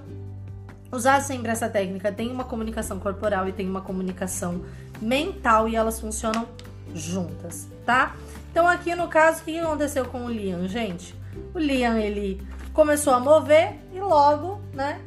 usar 0.92 1.22
sempre 1.22 1.52
essa 1.52 1.70
técnica 1.70 2.12
tem 2.12 2.32
uma 2.32 2.44
comunicação 2.44 3.00
corporal 3.00 3.48
e 3.48 3.54
tem 3.54 3.68
uma 3.70 3.82
comunicação 3.82 4.64
mental 5.02 5.68
e 5.68 5.76
elas 5.76 6.00
funcionam 6.00 6.48
juntas, 6.94 7.68
tá? 7.86 8.16
Então 8.52 8.68
aqui 8.68 8.96
no 8.96 9.08
caso, 9.08 9.42
o 9.42 9.46
que 9.46 9.60
aconteceu 9.60 10.06
com 10.06 10.26
o 10.26 10.30
Liam, 10.30 10.68
gente? 10.68 11.16
O 11.54 11.60
Liam, 11.60 11.98
ele 11.98 12.42
começou 12.74 13.14
a 13.14 13.20
mover 13.20 13.76
e 13.94 14.00
logo, 14.00 14.60
né, 14.74 15.00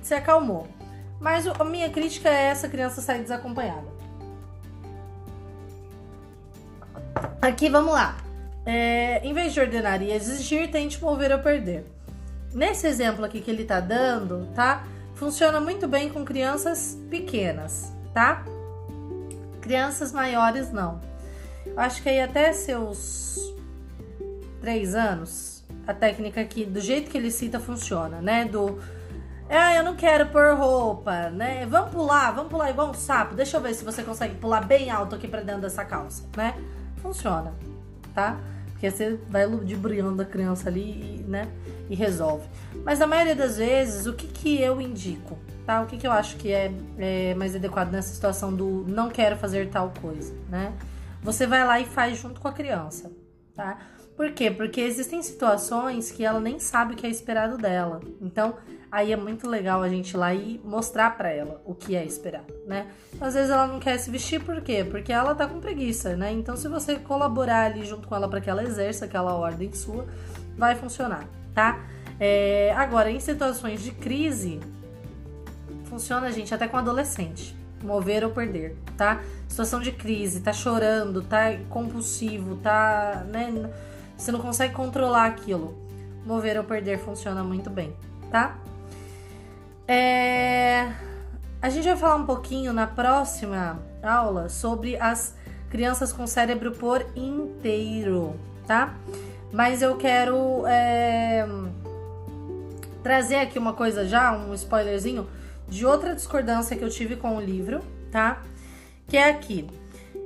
se 0.00 0.14
acalmou. 0.14 0.68
Mas 1.20 1.46
a 1.46 1.64
minha 1.64 1.88
crítica 1.88 2.28
é 2.28 2.44
essa 2.46 2.68
criança 2.68 3.00
sair 3.00 3.22
desacompanhada. 3.22 3.86
Aqui, 7.40 7.68
vamos 7.68 7.92
lá. 7.92 8.16
É, 8.66 9.20
em 9.24 9.32
vez 9.32 9.52
de 9.52 9.60
ordenar 9.60 10.02
e 10.02 10.12
exigir, 10.12 10.70
tente 10.70 11.00
mover 11.00 11.32
ou 11.32 11.38
perder. 11.38 11.84
Nesse 12.54 12.86
exemplo 12.86 13.24
aqui 13.24 13.40
que 13.40 13.50
ele 13.50 13.64
tá 13.64 13.80
dando, 13.80 14.48
tá? 14.54 14.84
Funciona 15.14 15.60
muito 15.60 15.88
bem 15.88 16.10
com 16.10 16.24
crianças 16.24 16.98
pequenas, 17.08 17.92
tá? 18.12 18.44
Crianças 19.60 20.12
maiores, 20.12 20.70
não. 20.72 21.00
Acho 21.76 22.02
que 22.02 22.08
aí 22.08 22.20
até 22.20 22.52
seus 22.52 23.54
três 24.60 24.94
anos, 24.94 25.64
a 25.86 25.94
técnica 25.94 26.40
aqui, 26.40 26.64
do 26.64 26.80
jeito 26.80 27.10
que 27.10 27.16
ele 27.16 27.30
cita, 27.30 27.58
funciona, 27.58 28.20
né? 28.20 28.44
Do 28.44 28.80
ah, 29.54 29.74
eu 29.74 29.84
não 29.84 29.94
quero 29.94 30.26
pôr 30.28 30.56
roupa, 30.56 31.28
né? 31.28 31.66
Vamos 31.66 31.90
pular, 31.90 32.30
vamos 32.32 32.50
pular 32.50 32.70
igual 32.70 32.88
um 32.90 32.94
sapo. 32.94 33.34
Deixa 33.34 33.58
eu 33.58 33.60
ver 33.60 33.74
se 33.74 33.84
você 33.84 34.02
consegue 34.02 34.34
pular 34.36 34.64
bem 34.64 34.90
alto 34.90 35.14
aqui 35.14 35.28
pra 35.28 35.42
dentro 35.42 35.60
dessa 35.60 35.84
calça, 35.84 36.24
né? 36.34 36.54
Funciona, 37.02 37.52
tá? 38.14 38.38
Porque 38.82 38.90
você 38.90 39.16
vai 39.28 39.46
ludibriando 39.46 40.20
a 40.22 40.24
criança 40.24 40.68
ali, 40.68 41.24
né? 41.28 41.46
E 41.88 41.94
resolve. 41.94 42.48
Mas 42.84 42.98
na 42.98 43.06
maioria 43.06 43.36
das 43.36 43.56
vezes, 43.56 44.06
o 44.06 44.12
que, 44.12 44.26
que 44.26 44.60
eu 44.60 44.80
indico, 44.80 45.38
tá? 45.64 45.82
O 45.82 45.86
que, 45.86 45.96
que 45.96 46.04
eu 46.04 46.10
acho 46.10 46.36
que 46.36 46.50
é, 46.50 46.72
é 46.98 47.32
mais 47.34 47.54
adequado 47.54 47.92
nessa 47.92 48.12
situação 48.12 48.52
do 48.52 48.84
não 48.88 49.08
quero 49.08 49.36
fazer 49.36 49.70
tal 49.70 49.92
coisa, 50.00 50.34
né? 50.48 50.72
Você 51.22 51.46
vai 51.46 51.64
lá 51.64 51.78
e 51.78 51.84
faz 51.84 52.18
junto 52.18 52.40
com 52.40 52.48
a 52.48 52.52
criança, 52.52 53.12
tá? 53.54 53.78
Por 54.16 54.32
quê? 54.32 54.50
Porque 54.50 54.80
existem 54.80 55.22
situações 55.22 56.10
que 56.10 56.24
ela 56.24 56.40
nem 56.40 56.58
sabe 56.58 56.94
o 56.94 56.96
que 56.96 57.06
é 57.06 57.10
esperado 57.10 57.56
dela. 57.56 58.00
Então, 58.20 58.56
aí 58.92 59.10
é 59.10 59.16
muito 59.16 59.48
legal 59.48 59.82
a 59.82 59.88
gente 59.88 60.10
ir 60.10 60.18
lá 60.18 60.34
e 60.34 60.60
mostrar 60.62 61.16
para 61.16 61.30
ela 61.30 61.62
o 61.64 61.74
que 61.74 61.96
é 61.96 62.04
esperado, 62.04 62.52
né? 62.66 62.88
Às 63.18 63.32
vezes 63.32 63.50
ela 63.50 63.66
não 63.66 63.80
quer 63.80 63.96
se 63.96 64.10
vestir 64.10 64.44
por 64.44 64.60
quê? 64.60 64.86
Porque 64.88 65.10
ela 65.10 65.34
tá 65.34 65.46
com 65.46 65.58
preguiça, 65.60 66.14
né? 66.14 66.30
Então, 66.30 66.54
se 66.58 66.68
você 66.68 66.96
colaborar 66.96 67.64
ali 67.64 67.86
junto 67.86 68.06
com 68.06 68.14
ela 68.14 68.28
para 68.28 68.38
que 68.42 68.50
ela 68.50 68.62
exerça 68.62 69.06
aquela 69.06 69.34
ordem 69.34 69.72
sua, 69.72 70.06
vai 70.58 70.74
funcionar, 70.74 71.26
tá? 71.54 71.80
É, 72.20 72.74
agora, 72.76 73.10
em 73.10 73.18
situações 73.18 73.82
de 73.82 73.92
crise, 73.92 74.60
funciona, 75.86 76.30
gente, 76.30 76.54
até 76.54 76.68
com 76.68 76.76
adolescente. 76.76 77.56
Mover 77.82 78.22
ou 78.24 78.30
perder, 78.30 78.76
tá? 78.96 79.22
Situação 79.48 79.80
de 79.80 79.90
crise, 79.90 80.42
tá 80.42 80.52
chorando, 80.52 81.22
tá 81.22 81.56
compulsivo, 81.70 82.56
tá, 82.56 83.24
né? 83.26 83.70
Você 84.18 84.30
não 84.30 84.38
consegue 84.38 84.74
controlar 84.74 85.24
aquilo. 85.24 85.78
Mover 86.26 86.58
ou 86.58 86.64
perder 86.64 86.98
funciona 86.98 87.42
muito 87.42 87.70
bem, 87.70 87.96
tá? 88.30 88.58
É... 89.92 90.90
A 91.60 91.68
gente 91.68 91.86
vai 91.86 91.96
falar 91.96 92.16
um 92.16 92.24
pouquinho 92.24 92.72
na 92.72 92.86
próxima 92.86 93.78
aula 94.02 94.48
sobre 94.48 94.96
as 94.96 95.34
crianças 95.68 96.14
com 96.14 96.26
cérebro 96.26 96.72
por 96.72 97.04
inteiro, 97.14 98.40
tá? 98.66 98.94
Mas 99.52 99.82
eu 99.82 99.94
quero 99.96 100.66
é... 100.66 101.46
trazer 103.02 103.36
aqui 103.36 103.58
uma 103.58 103.74
coisa 103.74 104.08
já, 104.08 104.32
um 104.32 104.54
spoilerzinho 104.54 105.28
de 105.68 105.84
outra 105.84 106.14
discordância 106.14 106.74
que 106.74 106.82
eu 106.82 106.88
tive 106.88 107.16
com 107.16 107.36
o 107.36 107.40
livro, 107.40 107.80
tá? 108.10 108.42
Que 109.06 109.18
é 109.18 109.28
aqui. 109.28 109.68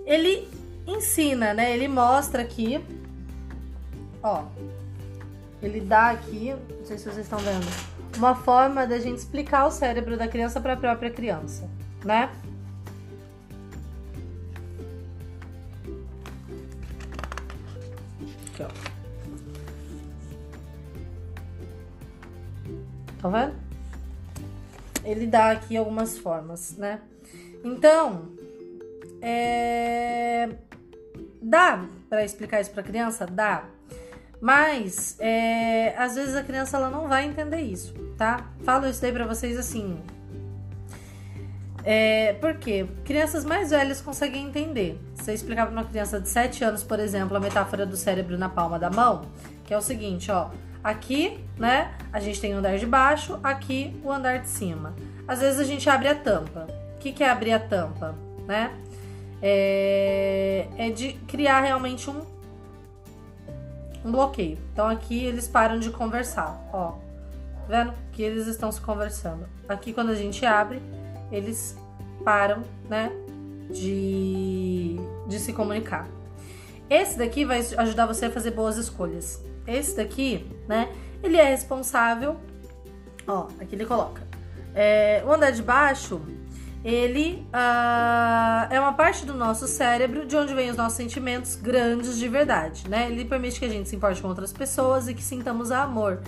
Ele 0.05 0.49
ensina, 0.87 1.53
né? 1.53 1.73
Ele 1.73 1.89
mostra 1.89 2.43
aqui 2.43 2.81
Ó, 4.23 4.45
ele 5.63 5.81
dá 5.81 6.11
aqui, 6.11 6.55
não 6.79 6.85
sei 6.85 6.99
se 6.99 7.05
vocês 7.05 7.19
estão 7.19 7.39
vendo, 7.39 7.65
uma 8.17 8.35
forma 8.35 8.87
da 8.87 8.99
gente 8.99 9.19
explicar 9.19 9.67
o 9.67 9.71
cérebro 9.71 10.17
da 10.17 10.27
criança 10.29 10.61
para 10.61 10.73
a 10.75 10.77
própria 10.77 11.11
criança, 11.11 11.69
né? 12.05 12.31
Tá 23.27 23.29
vendo? 23.29 23.55
Ele 25.05 25.27
dá 25.27 25.51
aqui 25.51 25.77
algumas 25.77 26.17
formas, 26.17 26.77
né? 26.77 27.01
Então, 27.65 28.29
é... 29.21 30.49
dá 31.43 31.87
para 32.09 32.25
explicar 32.25 32.61
isso 32.61 32.71
para 32.71 32.83
criança? 32.83 33.27
Dá. 33.27 33.65
Mas, 34.41 35.17
é, 35.19 35.97
às 35.97 36.15
vezes 36.15 36.37
a 36.37 36.43
criança 36.43 36.77
ela 36.77 36.91
não 36.91 37.09
vai 37.09 37.25
entender 37.25 37.63
isso, 37.63 37.95
tá? 38.17 38.47
Falo 38.65 38.87
isso 38.87 39.01
daí 39.01 39.13
pra 39.13 39.27
vocês 39.27 39.59
assim. 39.59 39.99
É, 41.85 42.33
por 42.35 42.55
quê? 42.55 42.87
Crianças 43.05 43.45
mais 43.45 43.71
velhas 43.71 44.01
conseguem 44.01 44.49
entender. 44.49 45.01
Você 45.15 45.33
explicar 45.33 45.67
pra 45.67 45.73
uma 45.73 45.85
criança 45.85 46.21
de 46.21 46.29
7 46.29 46.65
anos, 46.65 46.83
por 46.83 46.99
exemplo, 46.99 47.37
a 47.37 47.41
metáfora 47.41 47.87
do 47.87 47.97
cérebro 47.97 48.37
na 48.37 48.49
palma 48.49 48.79
da 48.79 48.91
mão, 48.91 49.23
que 49.65 49.73
é 49.73 49.79
o 49.79 49.83
seguinte, 49.83 50.31
ó. 50.31 50.51
Aqui, 50.83 51.45
né, 51.57 51.95
a 52.13 52.21
gente 52.21 52.41
tem 52.41 52.55
o 52.55 52.59
andar 52.59 52.77
de 52.77 52.87
baixo, 52.87 53.39
aqui 53.43 54.01
o 54.03 54.11
andar 54.11 54.39
de 54.39 54.49
cima. 54.49 54.95
Às 55.27 55.41
vezes 55.41 55.61
a 55.61 55.65
gente 55.65 55.89
abre 55.89 56.09
a 56.09 56.15
tampa. 56.15 56.67
O 56.97 56.99
que, 56.99 57.13
que 57.13 57.23
é 57.23 57.31
abrir 57.31 57.53
a 57.53 57.61
tampa, 57.61 58.15
né? 58.47 58.73
É, 59.43 60.67
é 60.77 60.91
de 60.91 61.13
criar 61.29 61.61
realmente 61.61 62.09
um 62.11 62.37
um 64.07 64.13
bloqueio. 64.13 64.59
Então 64.73 64.87
aqui 64.87 65.25
eles 65.25 65.49
param 65.49 65.79
de 65.79 65.91
conversar, 65.91 66.69
ó. 66.73 66.95
Vendo 67.69 67.93
que 68.13 68.23
eles 68.23 68.47
estão 68.47 68.71
se 68.71 68.81
conversando. 68.81 69.47
Aqui 69.69 69.93
quando 69.93 70.11
a 70.11 70.15
gente 70.15 70.45
abre, 70.47 70.81
eles 71.31 71.77
param, 72.25 72.63
né, 72.89 73.11
de, 73.71 74.97
de 75.27 75.39
se 75.39 75.53
comunicar. 75.53 76.07
Esse 76.89 77.19
daqui 77.19 77.45
vai 77.45 77.59
ajudar 77.77 78.07
você 78.07 78.27
a 78.27 78.31
fazer 78.31 78.53
boas 78.53 78.77
escolhas. 78.77 79.43
Esse 79.67 79.97
daqui, 79.97 80.47
né, 80.69 80.89
ele 81.23 81.37
é 81.37 81.45
responsável, 81.45 82.37
ó, 83.27 83.49
aqui 83.61 83.75
ele 83.75 83.85
coloca. 83.85 84.23
É, 84.75 85.23
o 85.27 85.33
andar 85.33 85.51
de 85.51 85.63
baixo 85.63 86.21
ele 86.87 87.45
uh, 87.49 88.73
é 88.73 88.79
uma 88.79 88.93
parte 88.93 89.27
do 89.27 89.35
nosso 89.35 89.67
cérebro 89.67 90.25
de 90.25 90.37
onde 90.37 90.55
vêm 90.55 90.71
os 90.71 90.77
nossos 90.77 90.97
sentimentos 90.97 91.57
grandes 91.57 92.17
de 92.17 92.29
verdade, 92.29 92.89
né? 92.89 93.09
Ele 93.11 93.25
permite 93.25 93.59
que 93.59 93.65
a 93.65 93.69
gente 93.69 93.89
se 93.89 93.97
importe 93.97 94.23
com 94.23 94.29
outras 94.29 94.53
pessoas 94.53 95.09
e 95.09 95.15
que 95.15 95.23
sintamos 95.23 95.73
amor. 95.73 96.21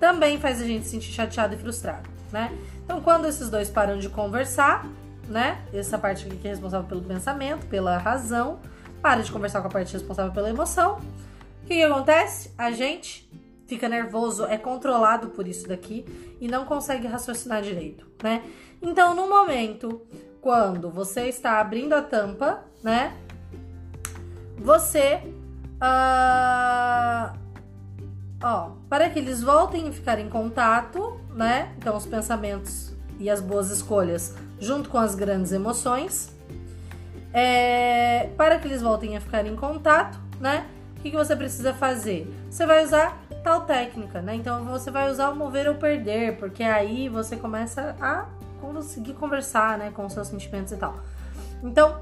Também 0.00 0.40
faz 0.40 0.60
a 0.60 0.64
gente 0.64 0.86
se 0.86 0.92
sentir 0.92 1.12
chateado 1.12 1.54
e 1.54 1.58
frustrado, 1.58 2.08
né? 2.32 2.50
Então, 2.84 3.00
quando 3.00 3.26
esses 3.26 3.48
dois 3.48 3.70
param 3.70 3.98
de 3.98 4.08
conversar, 4.08 4.86
né? 5.28 5.62
Essa 5.72 5.98
parte 5.98 6.26
aqui 6.26 6.36
que 6.36 6.48
é 6.48 6.50
responsável 6.50 6.88
pelo 6.88 7.02
pensamento, 7.02 7.66
pela 7.66 7.98
razão, 7.98 8.58
para 9.00 9.22
de 9.22 9.30
conversar 9.30 9.60
com 9.60 9.68
a 9.68 9.70
parte 9.70 9.92
responsável 9.92 10.32
pela 10.32 10.50
emoção. 10.50 10.98
O 11.62 11.66
que, 11.66 11.74
que 11.74 11.82
acontece? 11.82 12.52
A 12.58 12.72
gente 12.72 13.30
fica 13.66 13.88
nervoso, 13.88 14.44
é 14.46 14.58
controlado 14.58 15.28
por 15.28 15.46
isso 15.46 15.68
daqui 15.68 16.04
e 16.40 16.48
não 16.48 16.64
consegue 16.64 17.06
raciocinar 17.06 17.62
direito, 17.62 18.06
né? 18.22 18.42
Então, 18.82 19.14
no 19.14 19.28
momento 19.28 20.02
quando 20.40 20.90
você 20.90 21.28
está 21.28 21.60
abrindo 21.60 21.92
a 21.92 22.02
tampa, 22.02 22.64
né? 22.82 23.16
Você. 24.56 25.22
Uh, 25.76 27.38
ó, 28.42 28.70
para 28.88 29.08
que 29.10 29.18
eles 29.18 29.42
voltem 29.42 29.88
a 29.88 29.92
ficar 29.92 30.18
em 30.18 30.28
contato, 30.28 31.20
né? 31.34 31.72
Então, 31.78 31.96
os 31.96 32.06
pensamentos 32.06 32.92
e 33.18 33.28
as 33.28 33.40
boas 33.40 33.70
escolhas, 33.70 34.34
junto 34.58 34.88
com 34.88 34.98
as 34.98 35.14
grandes 35.14 35.52
emoções, 35.52 36.32
é, 37.32 38.30
para 38.36 38.58
que 38.58 38.66
eles 38.66 38.82
voltem 38.82 39.16
a 39.16 39.20
ficar 39.20 39.46
em 39.46 39.54
contato, 39.54 40.18
né? 40.40 40.66
O 40.96 41.02
que, 41.02 41.10
que 41.10 41.16
você 41.16 41.34
precisa 41.34 41.72
fazer? 41.72 42.30
Você 42.50 42.66
vai 42.66 42.84
usar 42.84 43.18
tal 43.42 43.62
técnica, 43.62 44.20
né? 44.20 44.34
Então 44.34 44.64
você 44.64 44.90
vai 44.90 45.10
usar 45.10 45.30
o 45.30 45.36
mover 45.36 45.68
ou 45.68 45.74
perder, 45.74 46.36
porque 46.36 46.62
aí 46.62 47.08
você 47.08 47.36
começa 47.36 47.96
a 48.00 48.26
conseguir 48.60 49.14
conversar, 49.14 49.78
né, 49.78 49.90
com 49.90 50.04
os 50.04 50.12
seus 50.12 50.28
sentimentos 50.28 50.72
e 50.72 50.76
tal. 50.76 50.98
Então, 51.62 52.00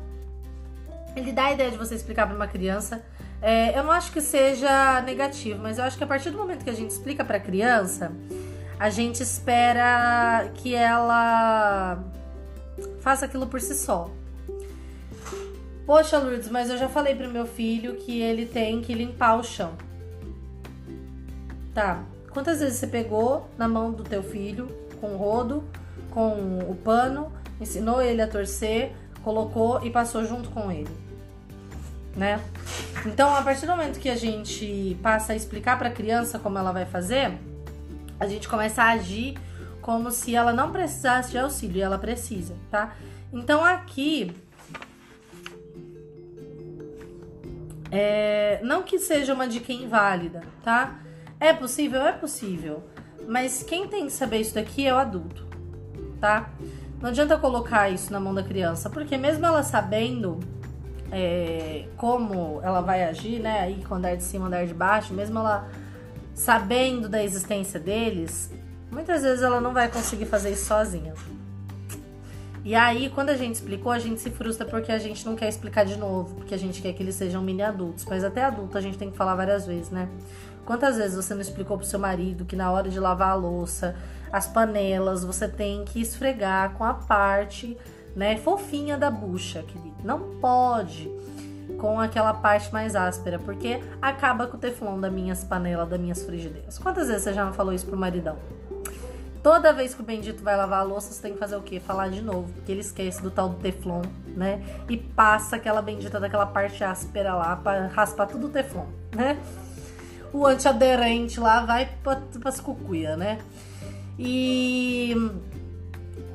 ele 1.14 1.33
dá 1.33 1.46
a 1.46 1.53
ideia 1.53 1.70
de 1.70 1.77
você 1.77 1.94
explicar 1.94 2.27
para 2.27 2.35
uma 2.35 2.48
criança. 2.48 3.03
É, 3.40 3.79
eu 3.79 3.85
não 3.85 3.92
acho 3.92 4.12
que 4.12 4.20
seja 4.20 5.01
negativo, 5.03 5.61
mas 5.62 5.79
eu 5.79 5.85
acho 5.85 5.96
que 5.96 6.05
a 6.05 6.07
partir 6.07 6.31
do 6.31 6.38
momento 6.38 6.64
que 6.64 6.70
a 6.70 6.74
gente 6.74 6.90
explica 6.90 7.24
para 7.24 7.37
a 7.37 7.40
criança, 7.40 8.12
a 8.79 8.90
gente 8.90 9.22
espera 9.22 10.51
que 10.55 10.74
ela 10.74 12.03
faça 13.01 13.27
aquilo 13.27 13.46
por 13.46 13.61
si 13.61 13.74
só. 13.74 14.11
Poxa, 15.87 16.18
Lourdes, 16.18 16.51
mas 16.51 16.68
eu 16.68 16.77
já 16.77 16.88
falei 16.88 17.14
pro 17.14 17.29
meu 17.29 17.46
filho 17.46 17.96
que 17.96 18.20
ele 18.20 18.44
tem 18.44 18.81
que 18.83 18.92
limpar 18.92 19.37
o 19.37 19.44
chão. 19.44 19.72
Tá. 21.72 22.03
Quantas 22.31 22.61
vezes 22.61 22.79
você 22.79 22.87
pegou 22.87 23.48
na 23.57 23.66
mão 23.66 23.90
do 23.92 24.05
teu 24.05 24.22
filho 24.22 24.68
com 25.01 25.14
o 25.14 25.16
rodo 25.16 25.64
com 26.11 26.59
o 26.68 26.74
pano, 26.74 27.31
ensinou 27.61 28.01
ele 28.01 28.20
a 28.22 28.29
torcer, 28.29 28.92
colocou 29.22 29.85
e 29.85 29.90
passou 29.90 30.24
junto 30.24 30.51
com 30.51 30.70
ele, 30.70 30.90
né? 32.18 32.40
Então, 33.07 33.35
a 33.35 33.42
partir 33.42 33.66
do 33.66 33.72
momento 33.72 33.98
que 33.98 34.09
a 34.09 34.16
gente 34.16 34.98
passa 35.02 35.33
a 35.33 35.37
explicar 35.37 35.78
para 35.78 35.88
a 35.88 35.92
criança 35.92 36.38
como 36.38 36.59
ela 36.59 36.72
vai 36.72 36.85
fazer, 36.85 37.38
a 38.18 38.26
gente 38.26 38.48
começa 38.48 38.83
a 38.83 38.90
agir 38.90 39.38
como 39.81 40.11
se 40.11 40.35
ela 40.35 40.52
não 40.52 40.70
precisasse 40.70 41.31
de 41.31 41.38
auxílio 41.38 41.78
e 41.78 41.81
ela 41.81 41.98
precisa, 41.98 42.54
tá? 42.70 42.94
Então, 43.33 43.64
aqui 43.64 44.35
É, 47.90 48.61
não 48.62 48.83
que 48.83 48.98
seja 48.98 49.33
uma 49.33 49.48
dica 49.48 49.72
inválida, 49.72 50.42
tá? 50.62 50.98
É 51.40 51.54
possível? 51.54 52.02
É 52.02 52.12
possível. 52.12 52.85
Mas 53.26 53.62
quem 53.62 53.88
tem 53.88 54.04
que 54.04 54.12
saber 54.12 54.40
isso 54.42 54.54
daqui 54.54 54.87
é 54.87 54.92
o 54.92 54.98
adulto 54.98 55.48
tá? 56.20 56.50
Não 57.00 57.11
adianta 57.11 57.38
colocar 57.38 57.88
isso 57.88 58.12
na 58.12 58.20
mão 58.20 58.35
da 58.35 58.42
criança, 58.42 58.90
porque 58.90 59.16
mesmo 59.16 59.46
ela 59.46 59.62
sabendo 59.62 60.40
é, 61.11 61.87
como 61.97 62.61
ela 62.62 62.81
vai 62.81 63.05
agir, 63.05 63.40
né? 63.40 63.61
Aí 63.61 63.85
com 63.85 63.94
andar 63.94 64.16
de 64.16 64.23
cima, 64.23 64.47
andar 64.47 64.66
de 64.66 64.75
baixo, 64.75 65.14
mesmo 65.14 65.38
ela 65.38 65.68
sabendo 66.35 67.09
da 67.09 67.23
existência 67.23 67.81
deles, 67.81 68.53
muitas 68.90 69.23
vezes 69.23 69.42
ela 69.42 69.61
não 69.61 69.73
vai 69.73 69.88
conseguir 69.88 70.27
fazer 70.27 70.51
isso 70.51 70.66
sozinha. 70.66 71.14
E 72.64 72.75
aí, 72.75 73.09
quando 73.11 73.31
a 73.31 73.37
gente 73.37 73.55
explicou, 73.55 73.90
a 73.90 73.99
gente 73.99 74.21
se 74.21 74.31
frustra 74.31 74.66
porque 74.66 74.92
a 74.92 74.99
gente 74.99 75.25
não 75.25 75.35
quer 75.35 75.49
explicar 75.49 75.85
de 75.85 75.97
novo, 75.97 76.35
porque 76.35 76.55
a 76.55 76.59
gente 76.59 76.83
quer 76.83 76.92
que 76.92 77.03
eles 77.03 77.14
sejam 77.14 77.40
mini 77.40 77.62
adultos. 77.62 78.05
Mas 78.05 78.23
até 78.23 78.44
adulto 78.44 78.77
a 78.77 78.81
gente 78.81 78.99
tem 78.99 79.11
que 79.11 79.16
falar 79.16 79.35
várias 79.35 79.66
vezes, 79.66 79.90
né? 79.90 80.09
Quantas 80.66 80.97
vezes 80.97 81.16
você 81.16 81.33
não 81.33 81.40
explicou 81.40 81.79
pro 81.79 81.87
seu 81.87 81.99
marido 81.99 82.44
que 82.44 82.55
na 82.55 82.71
hora 82.71 82.90
de 82.90 83.01
lavar 83.01 83.31
a 83.31 83.35
louça, 83.35 83.97
as 84.31 84.47
panelas, 84.47 85.25
você 85.25 85.49
tem 85.49 85.83
que 85.85 85.99
esfregar 86.01 86.75
com 86.75 86.85
a 86.85 86.92
parte, 86.92 87.75
né, 88.18 88.37
fofinha 88.37 88.98
da 88.98 89.12
bucha, 89.12 89.62
querido? 89.62 89.94
Não 90.02 90.40
pode 90.40 91.09
com 91.78 92.00
aquela 92.00 92.35
parte 92.35 92.72
mais 92.72 92.96
áspera, 92.96 93.38
porque 93.38 93.81
acaba 94.02 94.48
com 94.48 94.57
o 94.57 94.61
teflon 94.61 94.98
das 94.98 95.12
minhas 95.12 95.44
panelas, 95.44 95.88
das 95.88 96.00
minhas 96.00 96.24
frigideiras. 96.24 96.78
Quantas 96.78 97.07
vezes 97.07 97.22
você 97.22 97.33
já 97.33 97.44
não 97.44 97.52
falou 97.52 97.72
isso 97.72 97.87
pro 97.87 97.96
maridão? 97.96 98.37
Toda 99.40 99.72
vez 99.72 99.94
que 99.94 100.00
o 100.00 100.04
bendito 100.04 100.42
vai 100.42 100.57
lavar 100.57 100.81
a 100.81 100.83
louça, 100.83 101.12
você 101.12 101.22
tem 101.22 101.33
que 101.35 101.38
fazer 101.38 101.54
o 101.54 101.62
quê? 101.62 101.78
Falar 101.78 102.09
de 102.09 102.20
novo, 102.20 102.52
porque 102.54 102.72
ele 102.72 102.81
esquece 102.81 103.22
do 103.22 103.31
tal 103.31 103.50
do 103.50 103.57
teflon, 103.57 104.02
né? 104.35 104.64
E 104.88 104.96
passa 104.96 105.54
aquela 105.54 105.81
bendita 105.81 106.18
daquela 106.18 106.44
parte 106.44 106.83
áspera 106.83 107.37
lá 107.37 107.54
para 107.54 107.87
raspar 107.87 108.26
tudo 108.26 108.48
o 108.48 108.50
teflon, 108.50 108.87
né? 109.14 109.38
O 110.33 110.44
antiaderente 110.44 111.38
lá 111.38 111.64
vai 111.64 111.88
para 112.02 112.20
as 112.46 112.59
cucuia, 112.59 113.16
né? 113.16 113.38
E 114.18 115.14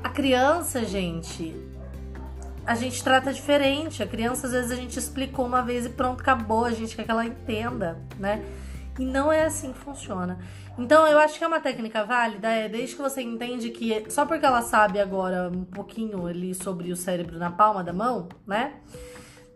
a 0.02 0.08
criança, 0.08 0.86
gente, 0.86 1.73
a 2.66 2.76
gente 2.76 3.04
trata 3.04 3.34
diferente. 3.34 4.02
A 4.02 4.08
criança, 4.08 4.48
às 4.48 4.54
vezes, 4.54 4.72
a 4.72 4.76
gente 4.76 4.98
explicou 4.98 5.46
uma 5.46 5.62
vez 5.62 5.86
e 5.86 5.90
pronto, 5.90 6.22
acabou. 6.22 6.66
A 6.66 6.72
gente 6.72 6.96
quer 6.96 7.04
que 7.04 7.12
ela 7.12 7.26
entenda, 7.26 8.00
né? 8.18 8.44
E 8.98 9.06
não 9.06 9.32
é 9.32 9.46
assim 9.46 9.74
que 9.74 9.80
funciona. 9.80 10.38
Então, 10.78 11.06
eu 11.08 11.20
acho 11.20 11.38
que 11.38 11.44
é 11.44 11.48
uma 11.48 11.60
técnica 11.60 12.04
válida, 12.04 12.48
é 12.48 12.68
desde 12.68 12.96
que 12.96 13.02
você 13.02 13.22
entende 13.22 13.70
que 13.70 14.10
só 14.10 14.26
porque 14.26 14.46
ela 14.46 14.62
sabe 14.62 15.00
agora 15.00 15.50
um 15.54 15.64
pouquinho 15.64 16.26
ali 16.26 16.56
sobre 16.56 16.92
o 16.92 16.96
cérebro 16.96 17.38
na 17.38 17.52
palma 17.52 17.84
da 17.84 17.94
mão, 17.94 18.28
né? 18.46 18.74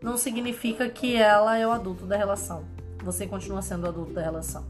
Não 0.02 0.16
significa 0.16 0.88
que 0.90 1.16
ela 1.16 1.58
é 1.58 1.66
o 1.66 1.72
adulto 1.72 2.06
da 2.06 2.16
relação. 2.16 2.66
Você 3.04 3.26
continua 3.26 3.62
sendo 3.62 3.86
o 3.86 3.90
adulto 3.90 4.14
da 4.14 4.22
relação. 4.22 4.66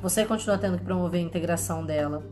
Você 0.00 0.24
continua 0.24 0.58
tendo 0.58 0.78
que 0.78 0.84
promover 0.84 1.20
a 1.20 1.24
integração 1.24 1.84
dela. 1.84 2.22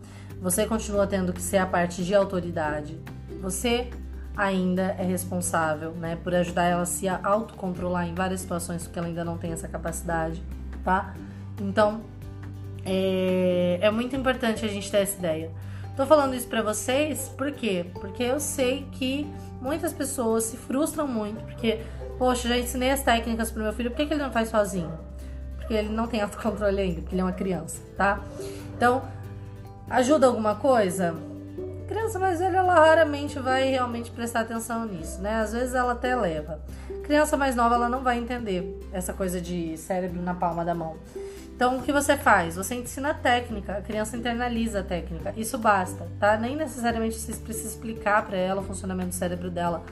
Você 0.41 0.67
continua 0.67 1.07
tendo 1.07 1.33
que 1.33 1.43
ser 1.43 1.59
a 1.59 1.67
parte 1.67 2.05
de 2.05 2.15
autoridade. 2.15 3.01
Você 3.41 3.91
ainda 4.39 4.95
é 4.97 5.03
responsável, 5.03 5.91
né, 5.91 6.17
por 6.23 6.33
ajudar 6.33 6.63
ela 6.63 6.83
a 6.83 6.87
se 6.87 7.09
autocontrolar 7.09 8.07
em 8.07 8.15
várias 8.15 8.41
situações 8.41 8.85
porque 8.85 8.97
ela 8.97 9.09
ainda 9.09 9.25
não 9.25 9.37
tem 9.37 9.51
essa 9.51 9.67
capacidade, 9.67 10.41
tá? 10.85 11.13
Então, 11.61 12.03
é, 12.87 13.81
é 13.83 13.91
muito 13.91 14.15
importante 14.15 14.65
a 14.65 14.69
gente 14.69 14.89
ter 14.89 14.99
essa 14.99 15.19
ideia. 15.19 15.51
Tô 15.97 16.07
falando 16.07 16.37
isso 16.37 16.47
para 16.47 16.63
vocês, 16.63 17.29
por 17.37 17.51
quê? 17.51 17.87
Porque 17.95 18.23
eu 18.23 18.39
sei 18.39 18.87
que 18.93 19.27
muitas 19.61 19.93
pessoas 19.93 20.45
se 20.45 20.57
frustram 20.57 21.09
muito, 21.09 21.43
porque, 21.43 21.81
poxa, 22.17 22.49
já 22.49 22.57
ensinei 22.57 22.93
as 22.93 23.03
técnicas 23.03 23.51
pro 23.51 23.65
meu 23.65 23.73
filho, 23.73 23.91
por 23.91 23.97
que, 23.97 24.07
que 24.07 24.15
ele 24.15 24.23
não 24.23 24.31
faz 24.31 24.51
sozinho? 24.51 24.93
Porque 25.57 25.75
ele 25.75 25.89
não 25.89 26.07
tem 26.07 26.23
autocontrole 26.23 26.81
ainda, 26.81 27.01
porque 27.01 27.17
ele 27.17 27.23
é 27.23 27.25
uma 27.25 27.33
criança, 27.33 27.83
tá? 27.97 28.21
Então, 28.77 29.03
ajuda 29.91 30.29
alguma 30.29 30.55
coisa? 30.55 31.17
Criança 31.89 32.19
mais 32.19 32.39
velha, 32.39 32.59
ela 32.59 32.75
raramente 32.75 33.39
vai 33.39 33.71
realmente 33.71 34.11
prestar 34.11 34.41
atenção 34.41 34.85
nisso, 34.85 35.23
né? 35.23 35.37
Às 35.37 35.55
vezes 35.55 35.75
ela 35.75 35.93
até 35.93 36.15
leva. 36.15 36.61
Criança 37.03 37.35
mais 37.35 37.57
nova, 37.57 37.77
ela 37.77 37.89
não 37.89 38.03
vai 38.03 38.19
entender 38.19 38.79
essa 38.93 39.15
coisa 39.15 39.41
de 39.41 39.75
cérebro 39.79 40.21
na 40.21 40.35
palma 40.35 40.67
da 40.67 40.75
mão. 40.75 40.99
Então, 41.57 41.79
o 41.79 41.83
que 41.83 41.91
você 41.91 42.15
faz? 42.15 42.57
Você 42.57 42.75
ensina 42.75 43.11
a 43.11 43.15
técnica, 43.15 43.79
a 43.79 43.81
criança 43.81 44.17
internaliza 44.17 44.81
a 44.81 44.83
técnica. 44.83 45.33
Isso 45.35 45.57
basta, 45.57 46.07
tá? 46.21 46.37
Nem 46.37 46.55
necessariamente 46.55 47.19
você 47.19 47.33
precisa 47.35 47.69
explicar 47.69 48.25
para 48.27 48.37
ela 48.37 48.61
o 48.61 48.65
funcionamento 48.65 49.09
do 49.09 49.15
cérebro 49.15 49.51
dela. 49.51 49.83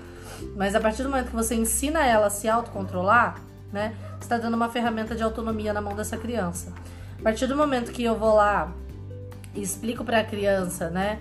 Mas 0.55 0.75
a 0.75 0.81
partir 0.81 1.03
do 1.03 1.09
momento 1.09 1.31
que 1.31 1.35
você 1.35 1.55
ensina 1.55 2.07
ela 2.07 2.27
a 2.27 2.31
se 2.31 2.47
autocontrolar, 2.47 3.41
né? 3.73 3.95
Você 4.19 4.25
está 4.27 4.37
dando 4.39 4.55
uma 4.55 4.69
ferramenta 4.69 5.17
de 5.17 5.23
autonomia 5.23 5.73
na 5.73 5.81
mão 5.81 5.97
dessa 5.97 6.17
criança. 6.17 6.73
A 7.19 7.23
partir 7.23 7.47
do 7.47 7.57
momento 7.57 7.91
que 7.91 8.05
eu 8.05 8.17
vou 8.17 8.35
lá 8.35 8.71
e 9.55 9.63
explico 9.63 10.05
para 10.05 10.21
a 10.21 10.25
criança, 10.25 10.91
né? 10.91 11.19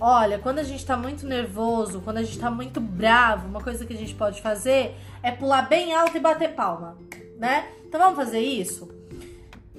Olha, 0.00 0.38
quando 0.38 0.60
a 0.60 0.62
gente 0.62 0.86
tá 0.86 0.96
muito 0.96 1.26
nervoso, 1.26 2.00
quando 2.00 2.18
a 2.18 2.22
gente 2.22 2.38
tá 2.38 2.50
muito 2.50 2.80
bravo, 2.80 3.48
uma 3.48 3.60
coisa 3.60 3.84
que 3.84 3.92
a 3.92 3.96
gente 3.96 4.14
pode 4.14 4.40
fazer 4.40 4.94
é 5.22 5.32
pular 5.32 5.62
bem 5.62 5.92
alto 5.92 6.16
e 6.16 6.20
bater 6.20 6.54
palma, 6.54 6.96
né? 7.36 7.66
Então 7.84 8.00
vamos 8.00 8.16
fazer 8.16 8.38
isso? 8.38 8.88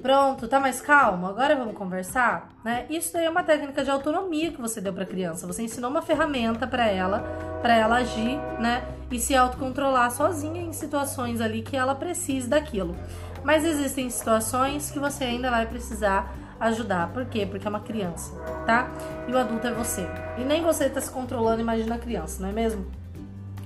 Pronto, 0.02 0.48
tá 0.48 0.60
mais 0.60 0.82
calmo? 0.82 1.28
Agora 1.28 1.56
vamos 1.56 1.76
conversar, 1.76 2.50
né? 2.64 2.86
Isso 2.90 3.14
daí 3.14 3.26
é 3.26 3.30
uma 3.30 3.44
técnica 3.44 3.84
de 3.84 3.90
autonomia 3.90 4.52
que 4.52 4.60
você 4.60 4.82
deu 4.82 4.94
para 4.94 5.06
criança. 5.06 5.48
Você 5.48 5.64
ensinou 5.64 5.90
uma 5.90 6.02
ferramenta 6.02 6.68
para 6.68 6.88
ela, 6.88 7.20
para 7.62 7.76
ela 7.76 7.98
agir, 7.98 8.38
né? 8.60 8.84
E 9.12 9.20
se 9.20 9.36
autocontrolar 9.36 10.12
sozinha 10.12 10.62
em 10.62 10.74
situações 10.74 11.42
ali 11.42 11.62
que 11.62 11.76
ela 11.76 11.96
precise 11.96 12.48
daquilo. 12.48 12.96
Mas 13.44 13.64
existem 13.64 14.10
situações 14.10 14.92
que 14.92 15.00
você 15.00 15.24
ainda 15.24 15.50
vai 15.50 15.66
precisar 15.66 16.34
ajudar. 16.60 17.10
Por 17.14 17.26
quê? 17.26 17.46
Porque 17.46 17.66
é 17.66 17.70
uma 17.70 17.80
criança, 17.80 18.34
tá? 18.66 18.90
E 19.28 19.32
o 19.32 19.38
adulto 19.38 19.68
é 19.68 19.72
você. 19.72 20.08
E 20.38 20.44
nem 20.44 20.62
você 20.62 20.90
tá 20.90 21.00
se 21.00 21.10
controlando, 21.10 21.62
imagina 21.62 21.96
a 21.96 22.00
criança, 22.00 22.42
não 22.42 22.50
é 22.50 22.52
mesmo? 22.52 22.86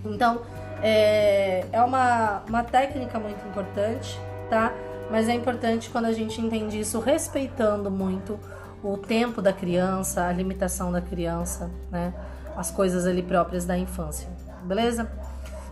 Então, 0.05 0.41
é, 0.81 1.65
é 1.71 1.81
uma, 1.81 2.43
uma 2.47 2.63
técnica 2.63 3.19
muito 3.19 3.45
importante, 3.47 4.19
tá? 4.49 4.73
Mas 5.09 5.27
é 5.29 5.33
importante 5.33 5.89
quando 5.89 6.05
a 6.05 6.13
gente 6.13 6.39
entende 6.39 6.79
isso 6.79 6.99
respeitando 6.99 7.89
muito 7.89 8.39
o 8.83 8.97
tempo 8.97 9.41
da 9.41 9.53
criança, 9.53 10.25
a 10.25 10.31
limitação 10.31 10.91
da 10.91 11.01
criança, 11.01 11.71
né? 11.89 12.13
As 12.55 12.69
coisas 12.69 13.07
ali 13.07 13.23
próprias 13.23 13.65
da 13.65 13.77
infância, 13.77 14.29
beleza? 14.63 15.09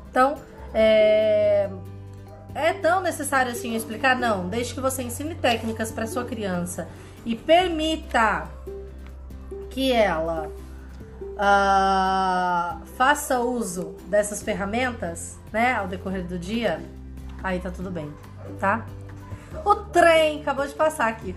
Então, 0.10 0.36
é, 0.73 1.69
é 2.55 2.73
tão 2.73 3.01
necessário 3.01 3.51
assim 3.51 3.75
explicar? 3.75 4.15
Não, 4.15 4.47
desde 4.47 4.73
que 4.73 4.81
você 4.81 5.03
ensine 5.03 5.36
técnicas 5.36 5.91
para 5.91 6.07
sua 6.07 6.23
criança 6.23 6.88
e 7.25 7.36
permita 7.36 8.47
que 9.69 9.91
ela 9.91 10.51
uh, 11.31 12.86
faça 12.97 13.39
uso 13.39 13.95
dessas 14.07 14.41
ferramentas, 14.41 15.38
né, 15.51 15.73
ao 15.73 15.88
decorrer 15.88 16.25
do 16.25 16.38
dia, 16.38 16.81
aí 17.43 17.60
tá 17.60 17.71
tudo 17.71 17.89
bem, 17.89 18.12
tá? 18.60 18.86
O 19.65 19.75
trem 19.75 20.41
acabou 20.41 20.65
de 20.65 20.73
passar 20.73 21.07
aqui. 21.10 21.36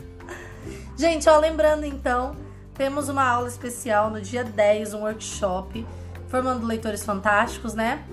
Gente, 0.96 1.28
ó, 1.28 1.38
lembrando 1.38 1.84
então, 1.84 2.36
temos 2.74 3.08
uma 3.08 3.24
aula 3.24 3.48
especial 3.48 4.10
no 4.10 4.20
dia 4.20 4.44
10, 4.44 4.94
um 4.94 5.00
workshop 5.02 5.86
formando 6.28 6.66
leitores 6.66 7.04
fantásticos, 7.04 7.74
né? 7.74 8.04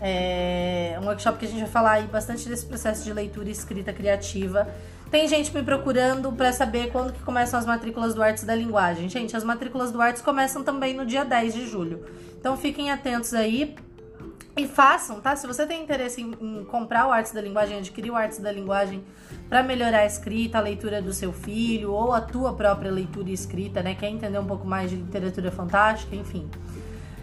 É 0.00 0.98
um 1.02 1.06
workshop 1.06 1.38
que 1.38 1.46
a 1.46 1.48
gente 1.48 1.60
vai 1.60 1.68
falar 1.68 1.92
aí 1.92 2.06
bastante 2.06 2.48
desse 2.48 2.64
processo 2.64 3.04
de 3.04 3.12
leitura 3.12 3.48
e 3.48 3.52
escrita 3.52 3.92
criativa 3.92 4.68
tem 5.10 5.26
gente 5.26 5.54
me 5.54 5.62
procurando 5.62 6.32
para 6.32 6.52
saber 6.52 6.90
quando 6.90 7.12
que 7.12 7.22
começam 7.22 7.58
as 7.58 7.64
matrículas 7.64 8.14
do 8.14 8.22
Artes 8.22 8.44
da 8.44 8.54
Linguagem. 8.54 9.08
Gente, 9.08 9.36
as 9.36 9.44
matrículas 9.44 9.90
do 9.90 10.00
Artes 10.00 10.20
começam 10.20 10.62
também 10.62 10.94
no 10.94 11.06
dia 11.06 11.24
10 11.24 11.54
de 11.54 11.66
julho. 11.66 12.04
Então 12.38 12.56
fiquem 12.56 12.90
atentos 12.90 13.32
aí 13.32 13.74
e 14.56 14.66
façam, 14.66 15.20
tá? 15.20 15.34
Se 15.34 15.46
você 15.46 15.66
tem 15.66 15.82
interesse 15.82 16.20
em, 16.20 16.34
em 16.40 16.64
comprar 16.64 17.06
o 17.06 17.12
Artes 17.12 17.32
da 17.32 17.40
Linguagem, 17.40 17.78
adquirir 17.78 18.10
o 18.10 18.16
Artes 18.16 18.38
da 18.38 18.52
Linguagem 18.52 19.02
para 19.48 19.62
melhorar 19.62 20.00
a 20.00 20.06
escrita, 20.06 20.58
a 20.58 20.60
leitura 20.60 21.00
do 21.00 21.12
seu 21.12 21.32
filho 21.32 21.92
ou 21.92 22.12
a 22.12 22.20
tua 22.20 22.52
própria 22.52 22.90
leitura 22.90 23.30
e 23.30 23.32
escrita, 23.32 23.82
né? 23.82 23.94
Quer 23.94 24.08
entender 24.08 24.38
um 24.38 24.46
pouco 24.46 24.66
mais 24.66 24.90
de 24.90 24.96
literatura 24.96 25.50
fantástica, 25.50 26.14
enfim. 26.14 26.50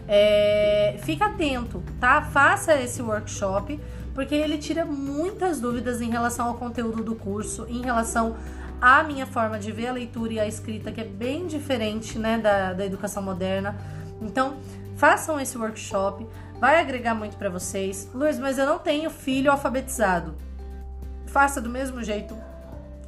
É, 0.08 0.98
fica 1.02 1.26
atento, 1.26 1.82
tá? 2.00 2.22
Faça 2.22 2.80
esse 2.80 3.02
workshop 3.02 3.78
porque 4.16 4.34
ele 4.34 4.56
tira 4.56 4.82
muitas 4.86 5.60
dúvidas 5.60 6.00
em 6.00 6.08
relação 6.08 6.46
ao 6.46 6.54
conteúdo 6.54 7.04
do 7.04 7.14
curso, 7.14 7.66
em 7.68 7.82
relação 7.82 8.34
à 8.80 9.02
minha 9.02 9.26
forma 9.26 9.58
de 9.58 9.70
ver 9.70 9.88
a 9.88 9.92
leitura 9.92 10.32
e 10.32 10.40
a 10.40 10.46
escrita, 10.46 10.90
que 10.90 11.02
é 11.02 11.04
bem 11.04 11.46
diferente 11.46 12.18
né, 12.18 12.38
da, 12.38 12.72
da 12.72 12.86
educação 12.86 13.22
moderna. 13.22 13.76
Então, 14.22 14.56
façam 14.96 15.38
esse 15.38 15.58
workshop, 15.58 16.26
vai 16.58 16.80
agregar 16.80 17.14
muito 17.14 17.36
para 17.36 17.50
vocês. 17.50 18.08
Luiz, 18.14 18.38
mas 18.38 18.56
eu 18.56 18.64
não 18.64 18.78
tenho 18.78 19.10
filho 19.10 19.52
alfabetizado. 19.52 20.34
Faça 21.26 21.60
do 21.60 21.68
mesmo 21.68 22.02
jeito, 22.02 22.34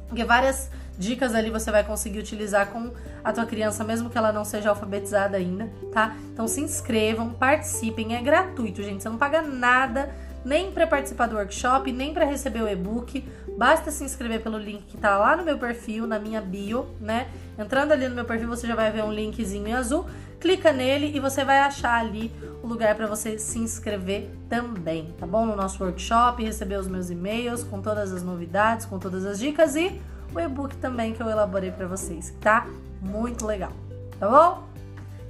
porque 0.07 0.23
várias 0.23 0.69
dicas 0.95 1.33
ali 1.33 1.49
você 1.49 1.71
vai 1.71 1.83
conseguir 1.83 2.19
utilizar 2.19 2.67
com 2.67 2.91
a 3.23 3.33
tua 3.33 3.47
criança, 3.47 3.83
mesmo 3.83 4.11
que 4.11 4.17
ela 4.17 4.31
não 4.31 4.45
seja 4.45 4.69
alfabetizada 4.69 5.37
ainda, 5.37 5.71
tá? 5.91 6.15
Então 6.31 6.47
se 6.47 6.61
inscrevam, 6.61 7.31
participem, 7.31 8.15
é 8.15 8.21
gratuito, 8.21 8.83
gente, 8.83 9.01
você 9.01 9.09
não 9.09 9.17
paga 9.17 9.41
nada 9.41 10.28
nem 10.43 10.71
para 10.71 10.87
participar 10.87 11.27
do 11.27 11.35
workshop, 11.35 11.91
nem 11.91 12.13
para 12.13 12.25
receber 12.25 12.61
o 12.61 12.67
e-book. 12.67 13.27
Basta 13.57 13.91
se 13.91 14.03
inscrever 14.03 14.41
pelo 14.41 14.57
link 14.57 14.83
que 14.83 14.97
tá 14.97 15.17
lá 15.17 15.35
no 15.35 15.43
meu 15.43 15.57
perfil, 15.57 16.07
na 16.07 16.17
minha 16.17 16.41
bio, 16.41 16.87
né? 16.99 17.27
Entrando 17.57 17.91
ali 17.91 18.07
no 18.07 18.15
meu 18.15 18.25
perfil, 18.25 18.47
você 18.47 18.65
já 18.65 18.75
vai 18.75 18.91
ver 18.91 19.03
um 19.03 19.11
linkzinho 19.11 19.67
em 19.67 19.73
azul. 19.73 20.05
Clica 20.39 20.71
nele 20.71 21.11
e 21.13 21.19
você 21.19 21.43
vai 21.43 21.59
achar 21.59 21.99
ali 21.99 22.31
o 22.63 22.67
lugar 22.67 22.95
para 22.95 23.07
você 23.07 23.37
se 23.37 23.59
inscrever 23.59 24.29
também, 24.47 25.13
tá 25.19 25.27
bom? 25.27 25.45
No 25.45 25.55
nosso 25.55 25.83
workshop, 25.83 26.43
receber 26.43 26.77
os 26.77 26.87
meus 26.87 27.09
e-mails 27.09 27.63
com 27.63 27.81
todas 27.81 28.13
as 28.13 28.23
novidades, 28.23 28.85
com 28.85 28.97
todas 28.97 29.25
as 29.25 29.37
dicas 29.37 29.75
e 29.75 30.01
o 30.33 30.39
e-book 30.39 30.75
também 30.77 31.13
que 31.13 31.21
eu 31.21 31.29
elaborei 31.29 31.71
para 31.71 31.87
vocês, 31.87 32.33
tá? 32.39 32.67
Muito 33.01 33.45
legal, 33.45 33.71
tá 34.19 34.29
bom? 34.29 34.63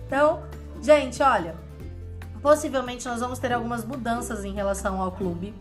Então, 0.05 0.43
gente, 0.81 1.21
olha, 1.23 1.55
Possivelmente 2.41 3.07
nós 3.07 3.19
vamos 3.19 3.39
ter 3.39 3.51
algumas 3.51 3.83
mudanças 3.83 4.45
em 4.45 4.53
relação 4.53 5.01
ao 5.01 5.11
clube, 5.11 5.53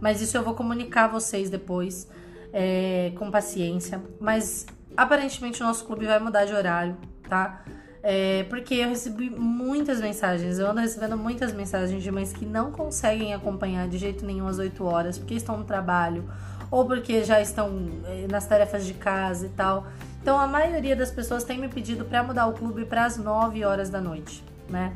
mas 0.00 0.20
isso 0.20 0.36
eu 0.36 0.42
vou 0.42 0.54
comunicar 0.54 1.04
a 1.04 1.08
vocês 1.08 1.48
depois, 1.48 2.08
é, 2.52 3.12
com 3.18 3.30
paciência. 3.30 4.02
Mas 4.20 4.66
aparentemente 4.96 5.62
o 5.62 5.66
nosso 5.66 5.84
clube 5.84 6.06
vai 6.06 6.18
mudar 6.18 6.44
de 6.44 6.52
horário, 6.52 6.96
tá? 7.28 7.62
É, 8.02 8.44
porque 8.44 8.74
eu 8.74 8.88
recebi 8.88 9.28
muitas 9.28 10.00
mensagens, 10.00 10.60
eu 10.60 10.70
ando 10.70 10.80
recebendo 10.80 11.16
muitas 11.16 11.52
mensagens 11.52 12.02
de 12.02 12.10
mães 12.12 12.32
que 12.32 12.46
não 12.46 12.70
conseguem 12.70 13.34
acompanhar 13.34 13.88
de 13.88 13.98
jeito 13.98 14.24
nenhum 14.24 14.46
às 14.46 14.58
8 14.58 14.84
horas, 14.84 15.18
porque 15.18 15.34
estão 15.34 15.56
no 15.56 15.64
trabalho, 15.64 16.24
ou 16.70 16.84
porque 16.84 17.24
já 17.24 17.40
estão 17.40 17.88
é, 18.04 18.26
nas 18.30 18.46
tarefas 18.46 18.86
de 18.86 18.94
casa 18.94 19.46
e 19.46 19.48
tal. 19.48 19.88
Então 20.22 20.38
a 20.38 20.46
maioria 20.46 20.94
das 20.94 21.10
pessoas 21.10 21.42
tem 21.42 21.58
me 21.58 21.68
pedido 21.68 22.04
para 22.04 22.22
mudar 22.22 22.46
o 22.46 22.52
clube 22.52 22.84
para 22.84 23.06
as 23.06 23.16
9 23.16 23.64
horas 23.64 23.90
da 23.90 24.00
noite, 24.00 24.44
né? 24.68 24.92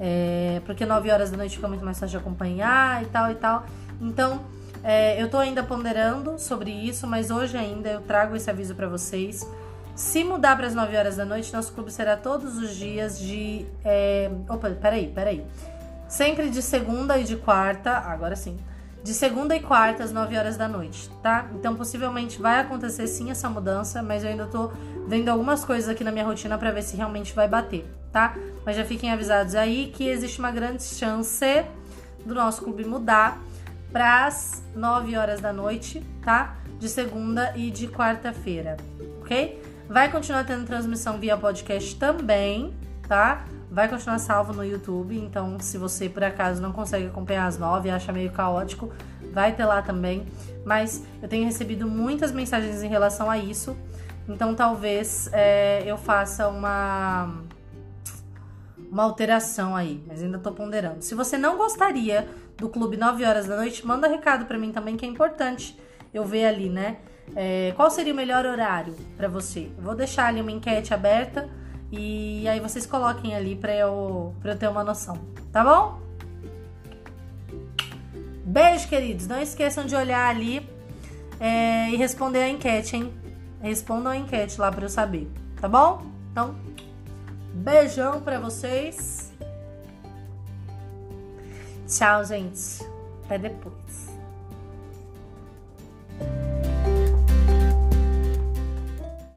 É, 0.00 0.62
porque 0.64 0.86
9 0.86 1.10
horas 1.10 1.30
da 1.30 1.36
noite 1.36 1.56
fica 1.56 1.68
muito 1.68 1.84
mais 1.84 1.98
fácil 1.98 2.18
de 2.18 2.24
acompanhar 2.24 3.02
e 3.02 3.06
tal 3.06 3.30
e 3.30 3.34
tal. 3.34 3.66
Então, 4.00 4.40
é, 4.82 5.20
eu 5.20 5.28
tô 5.28 5.38
ainda 5.38 5.62
ponderando 5.62 6.38
sobre 6.38 6.70
isso, 6.70 7.06
mas 7.06 7.30
hoje 7.30 7.56
ainda 7.56 7.88
eu 7.88 8.00
trago 8.02 8.36
esse 8.36 8.48
aviso 8.48 8.74
para 8.74 8.86
vocês. 8.88 9.46
Se 9.94 10.22
mudar 10.22 10.56
para 10.56 10.66
as 10.68 10.74
9 10.74 10.96
horas 10.96 11.16
da 11.16 11.24
noite, 11.24 11.52
nosso 11.52 11.72
clube 11.72 11.92
será 11.92 12.16
todos 12.16 12.56
os 12.56 12.76
dias 12.76 13.18
de. 13.18 13.66
É... 13.84 14.30
Opa, 14.48 14.70
peraí, 14.70 15.08
peraí. 15.08 15.44
Sempre 16.08 16.48
de 16.50 16.62
segunda 16.62 17.18
e 17.18 17.24
de 17.24 17.36
quarta, 17.36 17.90
agora 17.98 18.36
sim. 18.36 18.56
De 19.02 19.12
segunda 19.12 19.56
e 19.56 19.60
quarta 19.60 20.04
às 20.04 20.12
9 20.12 20.36
horas 20.36 20.56
da 20.56 20.68
noite, 20.68 21.10
tá? 21.22 21.46
Então 21.54 21.74
possivelmente 21.74 22.40
vai 22.40 22.60
acontecer 22.60 23.06
sim 23.06 23.30
essa 23.30 23.48
mudança, 23.48 24.02
mas 24.02 24.22
eu 24.22 24.30
ainda 24.30 24.46
tô 24.46 24.70
vendo 25.06 25.28
algumas 25.28 25.64
coisas 25.64 25.88
aqui 25.88 26.04
na 26.04 26.12
minha 26.12 26.24
rotina 26.24 26.56
para 26.56 26.70
ver 26.70 26.82
se 26.82 26.96
realmente 26.96 27.34
vai 27.34 27.48
bater, 27.48 27.84
tá? 28.12 28.34
Mas 28.64 28.76
já 28.76 28.84
fiquem 28.84 29.10
avisados 29.10 29.54
aí 29.54 29.92
que 29.94 30.08
existe 30.08 30.38
uma 30.38 30.50
grande 30.50 30.82
chance 30.82 31.64
do 32.24 32.34
nosso 32.34 32.62
clube 32.62 32.84
mudar 32.84 33.38
para 33.92 34.26
as 34.26 34.62
9 34.74 35.16
horas 35.16 35.40
da 35.40 35.52
noite, 35.52 36.04
tá? 36.22 36.56
De 36.78 36.88
segunda 36.88 37.52
e 37.56 37.70
de 37.70 37.88
quarta-feira, 37.88 38.76
ok? 39.20 39.60
Vai 39.88 40.10
continuar 40.10 40.44
tendo 40.44 40.66
transmissão 40.66 41.18
via 41.18 41.36
podcast 41.36 41.96
também, 41.96 42.74
tá? 43.08 43.44
Vai 43.70 43.88
continuar 43.88 44.18
salvo 44.18 44.52
no 44.52 44.64
YouTube, 44.64 45.18
então 45.18 45.58
se 45.60 45.76
você 45.78 46.08
por 46.08 46.22
acaso 46.24 46.60
não 46.60 46.72
consegue 46.72 47.06
acompanhar 47.06 47.46
as 47.46 47.58
nove, 47.58 47.90
acha 47.90 48.12
meio 48.12 48.30
caótico, 48.30 48.92
vai 49.32 49.52
ter 49.52 49.64
lá 49.64 49.82
também. 49.82 50.26
Mas 50.64 51.04
eu 51.22 51.28
tenho 51.28 51.44
recebido 51.44 51.86
muitas 51.86 52.32
mensagens 52.32 52.82
em 52.82 52.88
relação 52.88 53.30
a 53.30 53.38
isso, 53.38 53.76
então 54.28 54.54
talvez 54.54 55.28
é, 55.32 55.82
eu 55.86 55.96
faça 55.96 56.48
uma 56.48 57.42
uma 58.90 59.02
alteração 59.02 59.76
aí, 59.76 60.02
mas 60.06 60.22
ainda 60.22 60.38
tô 60.38 60.52
ponderando. 60.52 61.02
Se 61.02 61.14
você 61.14 61.36
não 61.36 61.56
gostaria 61.56 62.28
do 62.56 62.68
clube 62.68 62.96
9 62.96 63.24
horas 63.24 63.46
da 63.46 63.56
noite, 63.56 63.86
manda 63.86 64.08
recado 64.08 64.46
para 64.46 64.58
mim 64.58 64.72
também 64.72 64.96
que 64.96 65.04
é 65.04 65.08
importante 65.08 65.78
eu 66.12 66.24
ver 66.24 66.46
ali, 66.46 66.68
né? 66.68 66.98
É, 67.36 67.72
qual 67.76 67.90
seria 67.90 68.12
o 68.12 68.16
melhor 68.16 68.46
horário 68.46 68.94
para 69.16 69.28
você? 69.28 69.70
Eu 69.76 69.84
vou 69.84 69.94
deixar 69.94 70.26
ali 70.26 70.40
uma 70.40 70.50
enquete 70.50 70.94
aberta 70.94 71.48
e 71.92 72.48
aí 72.48 72.60
vocês 72.60 72.86
coloquem 72.86 73.34
ali 73.34 73.54
para 73.54 73.74
eu, 73.74 74.34
pra 74.40 74.52
eu 74.52 74.58
ter 74.58 74.68
uma 74.68 74.82
noção, 74.82 75.18
tá 75.52 75.62
bom? 75.62 76.00
Beijo, 78.44 78.88
queridos. 78.88 79.26
Não 79.26 79.40
esqueçam 79.40 79.84
de 79.84 79.94
olhar 79.94 80.28
ali 80.28 80.66
é, 81.38 81.90
e 81.90 81.96
responder 81.96 82.42
a 82.42 82.48
enquete, 82.48 82.96
hein? 82.96 83.12
Respondam 83.60 84.12
a 84.12 84.16
enquete 84.16 84.58
lá 84.58 84.72
para 84.72 84.84
eu 84.84 84.88
saber, 84.88 85.30
tá 85.60 85.68
bom? 85.68 86.02
Então, 86.32 86.54
beijão 87.58 88.20
para 88.20 88.38
vocês. 88.38 89.32
Tchau, 91.86 92.24
gente. 92.24 92.84
Até 93.24 93.38
depois. 93.38 93.77